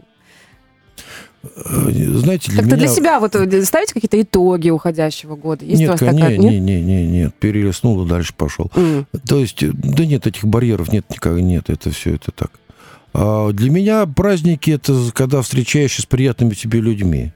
знаете, 2.20 2.52
для 2.52 2.62
Как-то 2.62 2.76
меня... 2.76 2.88
для 2.88 2.88
себя 2.88 3.20
вот 3.20 3.36
э, 3.36 3.64
ставите 3.64 3.94
какие-то 3.94 4.22
итоги 4.22 4.70
уходящего 4.70 5.36
года? 5.36 5.66
Есть 5.66 5.80
нет, 5.80 5.90
у 5.90 5.92
вас 5.92 6.00
такая? 6.00 6.38
Нет, 6.38 6.40
нет, 6.40 6.62
нет, 6.62 6.84
нет, 6.84 7.10
нет, 7.10 7.34
перелистнул 7.36 8.06
и 8.06 8.08
дальше 8.08 8.34
пошел. 8.36 8.72
Mm. 8.76 9.06
То 9.28 9.40
есть, 9.40 9.64
э, 9.64 9.72
да 9.74 10.06
нет, 10.06 10.28
этих 10.28 10.46
барьеров 10.46 10.92
нет 10.92 11.06
никак, 11.10 11.34
нет, 11.40 11.70
это 11.70 11.92
все 11.92 12.16
это 12.16 12.32
так. 12.32 12.52
А 13.14 13.52
для 13.52 13.72
меня 13.72 14.06
праздники 14.06 14.72
это 14.72 14.94
когда 15.14 15.42
встречаешься 15.42 16.02
с 16.02 16.06
приятными 16.06 16.54
тебе 16.54 16.82
людьми. 16.82 17.32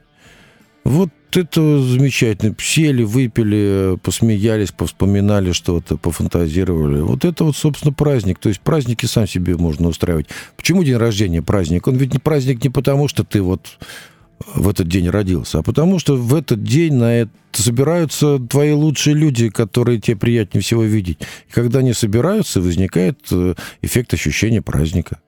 Вот 0.84 1.10
это 1.38 1.82
замечательно. 1.82 2.56
Сели, 2.60 3.04
выпили, 3.04 3.98
посмеялись, 4.02 4.72
повспоминали 4.72 5.52
что-то, 5.52 5.98
пофантазировали. 5.98 7.02
Вот 7.02 7.26
это 7.26 7.44
вот, 7.44 7.56
собственно, 7.56 7.94
праздник. 7.94 8.40
То 8.40 8.50
есть 8.50 8.62
праздники 8.62 9.06
сам 9.06 9.28
себе 9.28 9.56
можно 9.58 9.90
устраивать. 9.90 10.28
Почему 10.58 10.84
день 10.84 10.98
рождения 10.98 11.42
праздник? 11.42 11.88
Он 11.88 11.96
ведь 11.96 12.14
не 12.14 12.20
праздник 12.20 12.64
не 12.64 12.70
потому, 12.70 13.08
что 13.08 13.24
ты 13.24 13.42
вот 13.42 13.78
в 14.56 14.68
этот 14.70 14.88
день 14.88 15.10
родился, 15.10 15.60
а 15.60 15.64
потому 15.64 16.00
что 16.00 16.16
в 16.16 16.34
этот 16.34 16.64
день 16.64 16.94
на 16.94 17.22
это 17.22 17.32
собираются 17.52 18.40
твои 18.40 18.72
лучшие 18.72 19.16
люди, 19.16 19.50
которые 19.50 20.00
тебе 20.00 20.18
приятнее 20.18 20.62
всего 20.62 20.84
видеть. 20.84 21.20
И 21.50 21.52
когда 21.52 21.80
они 21.80 21.94
собираются, 21.94 22.62
возникает 22.62 23.20
э, 23.32 23.56
эффект 23.82 24.14
ощущения 24.14 24.62
праздника. 24.62 25.20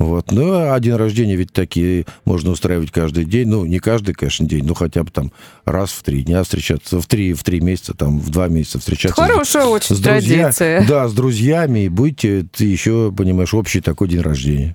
Вот. 0.00 0.32
Ну, 0.32 0.72
а 0.72 0.80
день 0.80 0.94
рождения 0.94 1.36
ведь 1.36 1.52
такие 1.52 2.06
можно 2.24 2.50
устраивать 2.52 2.90
каждый 2.90 3.26
день. 3.26 3.46
Ну, 3.46 3.66
не 3.66 3.80
каждый, 3.80 4.14
конечно, 4.14 4.46
день, 4.46 4.64
но 4.64 4.72
хотя 4.72 5.04
бы 5.04 5.10
там 5.10 5.30
раз 5.66 5.90
в 5.90 6.02
три 6.02 6.22
дня 6.22 6.42
встречаться, 6.42 7.02
в 7.02 7.06
три, 7.06 7.34
в 7.34 7.44
три 7.44 7.60
месяца, 7.60 7.92
там, 7.92 8.18
в 8.18 8.30
два 8.30 8.48
месяца 8.48 8.78
встречаться. 8.78 9.20
Хорошая 9.20 9.64
с, 9.64 9.68
очень 9.68 9.96
с 9.96 10.00
традиция. 10.00 10.86
Да, 10.88 11.06
с 11.06 11.12
друзьями, 11.12 11.80
и 11.80 11.88
будете 11.90 12.46
ты 12.50 12.64
еще, 12.64 13.12
понимаешь, 13.14 13.52
общий 13.52 13.82
такой 13.82 14.08
день 14.08 14.22
рождения. 14.22 14.74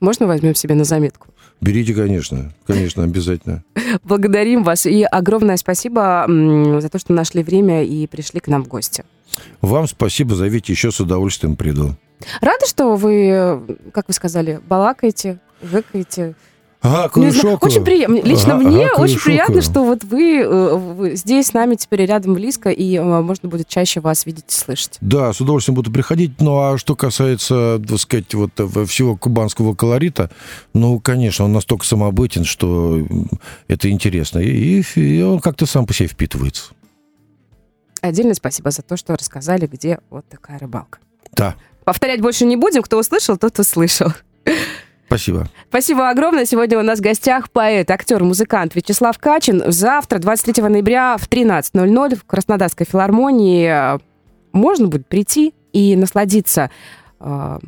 Можно 0.00 0.26
возьмем 0.26 0.54
себе 0.54 0.74
на 0.74 0.84
заметку? 0.84 1.26
Берите, 1.60 1.92
конечно, 1.92 2.54
конечно, 2.66 3.04
обязательно. 3.04 3.64
Благодарим 4.04 4.64
вас 4.64 4.86
и 4.86 5.02
огромное 5.02 5.58
спасибо 5.58 6.24
за 6.26 6.88
то, 6.88 6.98
что 6.98 7.12
нашли 7.12 7.42
время 7.42 7.84
и 7.84 8.06
пришли 8.06 8.40
к 8.40 8.48
нам 8.48 8.64
в 8.64 8.68
гости. 8.68 9.04
Вам 9.60 9.86
спасибо, 9.86 10.34
зовите, 10.36 10.72
еще 10.72 10.90
с 10.90 11.00
удовольствием 11.00 11.54
приду. 11.54 11.96
Рада, 12.40 12.66
что 12.66 12.96
вы, 12.96 13.78
как 13.92 14.08
вы 14.08 14.14
сказали, 14.14 14.60
балакаете, 14.68 15.38
выкаете? 15.62 16.34
Гаку 16.82 17.20
знаю, 17.20 17.34
шоку. 17.34 17.66
Очень 17.66 17.84
приятно. 17.84 18.22
Лично 18.22 18.54
Га- 18.54 18.56
мне 18.56 18.86
и 18.86 18.90
очень 18.90 19.20
приятно, 19.20 19.60
что 19.60 19.84
вот 19.84 20.02
вы, 20.02 20.38
э, 20.38 20.74
вы 20.76 21.14
здесь 21.14 21.48
с 21.48 21.52
нами 21.52 21.74
теперь 21.74 22.06
рядом 22.06 22.32
близко, 22.32 22.70
и 22.70 22.96
э, 22.96 23.02
можно 23.02 23.50
будет 23.50 23.68
чаще 23.68 24.00
вас 24.00 24.24
видеть 24.24 24.46
и 24.48 24.52
слышать. 24.52 24.96
Да, 25.02 25.32
с 25.34 25.40
удовольствием 25.42 25.74
буду 25.74 25.92
приходить. 25.92 26.40
Ну, 26.40 26.58
а 26.58 26.78
что 26.78 26.96
касается, 26.96 27.82
так 27.86 27.98
сказать, 27.98 28.32
вот 28.32 28.52
э, 28.58 28.86
всего 28.86 29.14
кубанского 29.14 29.74
колорита, 29.74 30.30
ну, 30.72 30.98
конечно, 31.00 31.44
он 31.44 31.52
настолько 31.52 31.84
самобытен, 31.84 32.44
что 32.44 33.06
это 33.68 33.90
интересно. 33.90 34.38
И, 34.38 34.82
и 34.94 35.20
он 35.20 35.40
как-то 35.40 35.66
сам 35.66 35.84
по 35.84 35.92
себе 35.92 36.08
впитывается. 36.08 36.72
Отдельное 38.00 38.34
спасибо 38.34 38.70
за 38.70 38.80
то, 38.80 38.96
что 38.96 39.14
рассказали, 39.14 39.66
где 39.66 39.98
вот 40.08 40.24
такая 40.30 40.58
рыбалка. 40.58 40.98
Да, 41.32 41.56
Повторять 41.84 42.20
больше 42.20 42.44
не 42.44 42.56
будем. 42.56 42.82
Кто 42.82 42.98
услышал, 42.98 43.36
тот 43.36 43.58
услышал. 43.58 44.08
спасибо. 45.06 45.48
Спасибо 45.68 46.08
огромное. 46.08 46.44
Сегодня 46.44 46.78
у 46.78 46.82
нас 46.82 47.00
в 47.00 47.02
гостях 47.02 47.50
поэт, 47.50 47.90
актер, 47.90 48.22
музыкант 48.22 48.74
Вячеслав 48.74 49.18
Качин. 49.18 49.62
Завтра, 49.66 50.18
23 50.18 50.62
ноября 50.64 51.16
в 51.16 51.28
13.00 51.28 52.16
в 52.16 52.24
Краснодарской 52.24 52.86
филармонии 52.86 53.98
можно 54.52 54.88
будет 54.88 55.06
прийти 55.06 55.54
и 55.72 55.96
насладиться 55.96 56.70
э, 57.20 57.58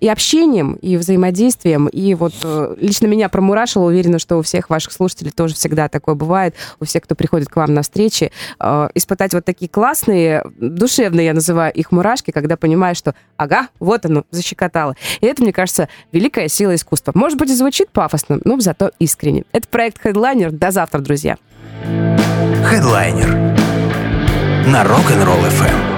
и 0.00 0.08
общением, 0.08 0.74
и 0.74 0.96
взаимодействием. 0.96 1.86
И 1.88 2.14
вот 2.14 2.34
э, 2.42 2.76
лично 2.78 3.06
меня 3.06 3.28
промурашило, 3.28 3.86
уверена, 3.86 4.18
что 4.18 4.38
у 4.38 4.42
всех 4.42 4.70
ваших 4.70 4.92
слушателей 4.92 5.30
тоже 5.30 5.54
всегда 5.54 5.88
такое 5.88 6.14
бывает, 6.14 6.54
у 6.80 6.84
всех, 6.84 7.04
кто 7.04 7.14
приходит 7.14 7.48
к 7.48 7.56
вам 7.56 7.74
на 7.74 7.82
встречи, 7.82 8.32
э, 8.58 8.88
испытать 8.94 9.34
вот 9.34 9.44
такие 9.44 9.68
классные, 9.68 10.44
душевные, 10.58 11.26
я 11.26 11.34
называю 11.34 11.72
их 11.72 11.92
мурашки, 11.92 12.30
когда 12.30 12.56
понимаешь, 12.56 12.96
что 12.96 13.14
ага, 13.36 13.68
вот 13.78 14.06
оно, 14.06 14.24
защекотало. 14.30 14.96
И 15.20 15.26
это, 15.26 15.42
мне 15.42 15.52
кажется, 15.52 15.88
великая 16.12 16.48
сила 16.48 16.74
искусства. 16.74 17.12
Может 17.14 17.38
быть, 17.38 17.50
и 17.50 17.54
звучит 17.54 17.90
пафосно, 17.90 18.40
но 18.44 18.58
зато 18.60 18.90
искренне. 18.98 19.44
Это 19.52 19.68
проект 19.68 20.04
Headliner. 20.04 20.50
До 20.50 20.70
завтра, 20.70 21.00
друзья. 21.00 21.36
Хедлайнер 22.64 23.30
на 24.66 24.84
Rock'n'Roll 24.84 25.48
FM. 25.48 25.89